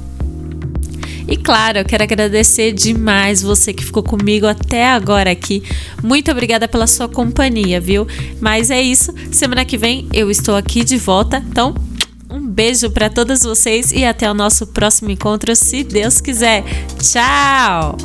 E 1.31 1.37
claro, 1.37 1.77
eu 1.77 1.85
quero 1.85 2.03
agradecer 2.03 2.73
demais 2.73 3.41
você 3.41 3.71
que 3.71 3.85
ficou 3.85 4.03
comigo 4.03 4.45
até 4.45 4.85
agora 4.89 5.31
aqui. 5.31 5.63
Muito 6.03 6.29
obrigada 6.29 6.67
pela 6.67 6.85
sua 6.85 7.07
companhia, 7.07 7.79
viu? 7.79 8.05
Mas 8.41 8.69
é 8.69 8.81
isso. 8.81 9.13
Semana 9.31 9.63
que 9.63 9.77
vem 9.77 10.09
eu 10.11 10.29
estou 10.29 10.57
aqui 10.57 10.83
de 10.83 10.97
volta. 10.97 11.41
Então, 11.49 11.73
um 12.29 12.45
beijo 12.45 12.89
para 12.89 13.09
todos 13.09 13.43
vocês 13.43 13.93
e 13.93 14.03
até 14.03 14.29
o 14.29 14.33
nosso 14.33 14.67
próximo 14.67 15.09
encontro, 15.09 15.55
se 15.55 15.85
Deus 15.85 16.19
quiser. 16.19 16.65
Tchau! 16.99 17.95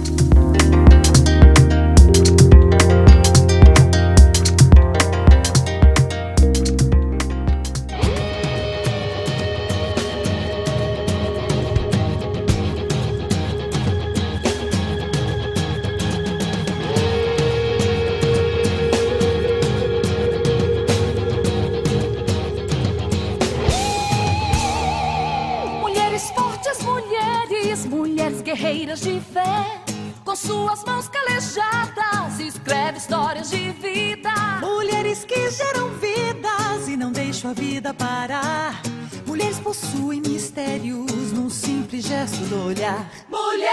Possuem 39.67 40.23
mistérios 40.25 41.33
num 41.33 41.51
simples 41.51 42.05
gesto 42.05 42.37
do 42.45 42.67
olhar. 42.67 43.11
Mulheres 43.29 43.67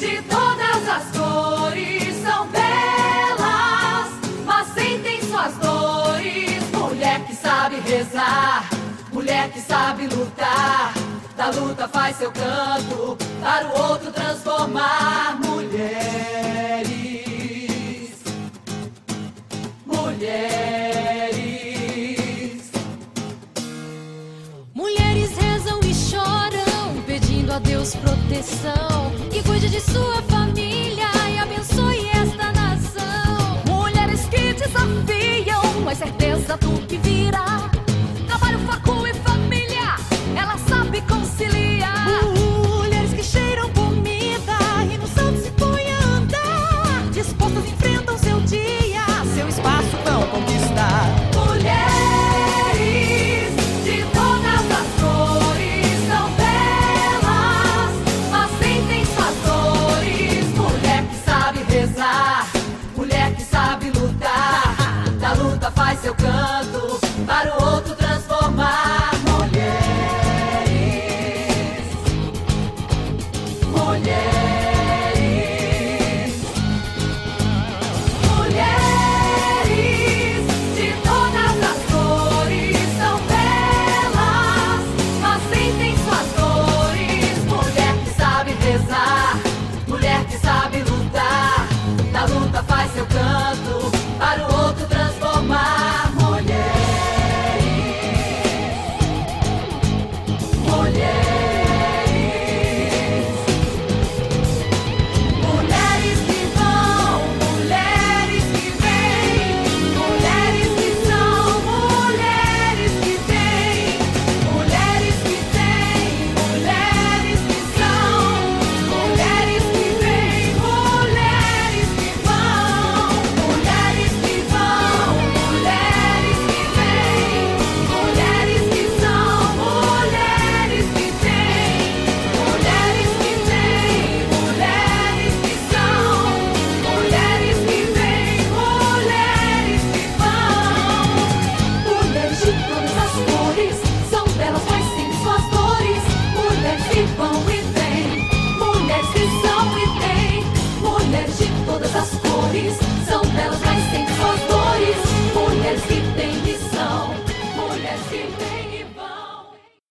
de 0.00 0.22
todas 0.22 0.88
as 0.88 1.04
cores 1.14 2.14
são 2.22 2.46
belas, 2.46 4.08
mas 4.46 4.68
sentem 4.68 5.20
suas 5.20 5.52
dores. 5.58 6.64
Mulher 6.72 7.26
que 7.26 7.34
sabe 7.34 7.78
rezar, 7.80 8.70
mulher 9.12 9.50
que 9.50 9.60
sabe 9.60 10.06
lutar 10.06 10.94
da 11.36 11.50
luta 11.50 11.86
faz 11.86 12.16
seu 12.16 12.32
canto 12.32 13.18
para 13.42 13.66
o 13.66 13.82
outro 13.90 14.10
transformar 14.10 15.38
mulheres. 15.44 16.88
Mulheres. 19.84 20.93
A 27.54 27.58
Deus 27.60 27.94
proteção. 27.94 29.12
Que 29.30 29.40
cuide 29.44 29.68
de 29.68 29.80
sua 29.80 30.20
família 30.22 31.06
e 31.32 31.38
abençoe 31.38 32.08
esta 32.08 32.50
nação. 32.52 33.62
Mulheres 33.68 34.22
que 34.26 34.54
desafiam 34.54 35.88
a 35.88 35.94
certeza 35.94 36.56
do 36.56 36.84
que 36.86 36.96
virá. 36.96 37.70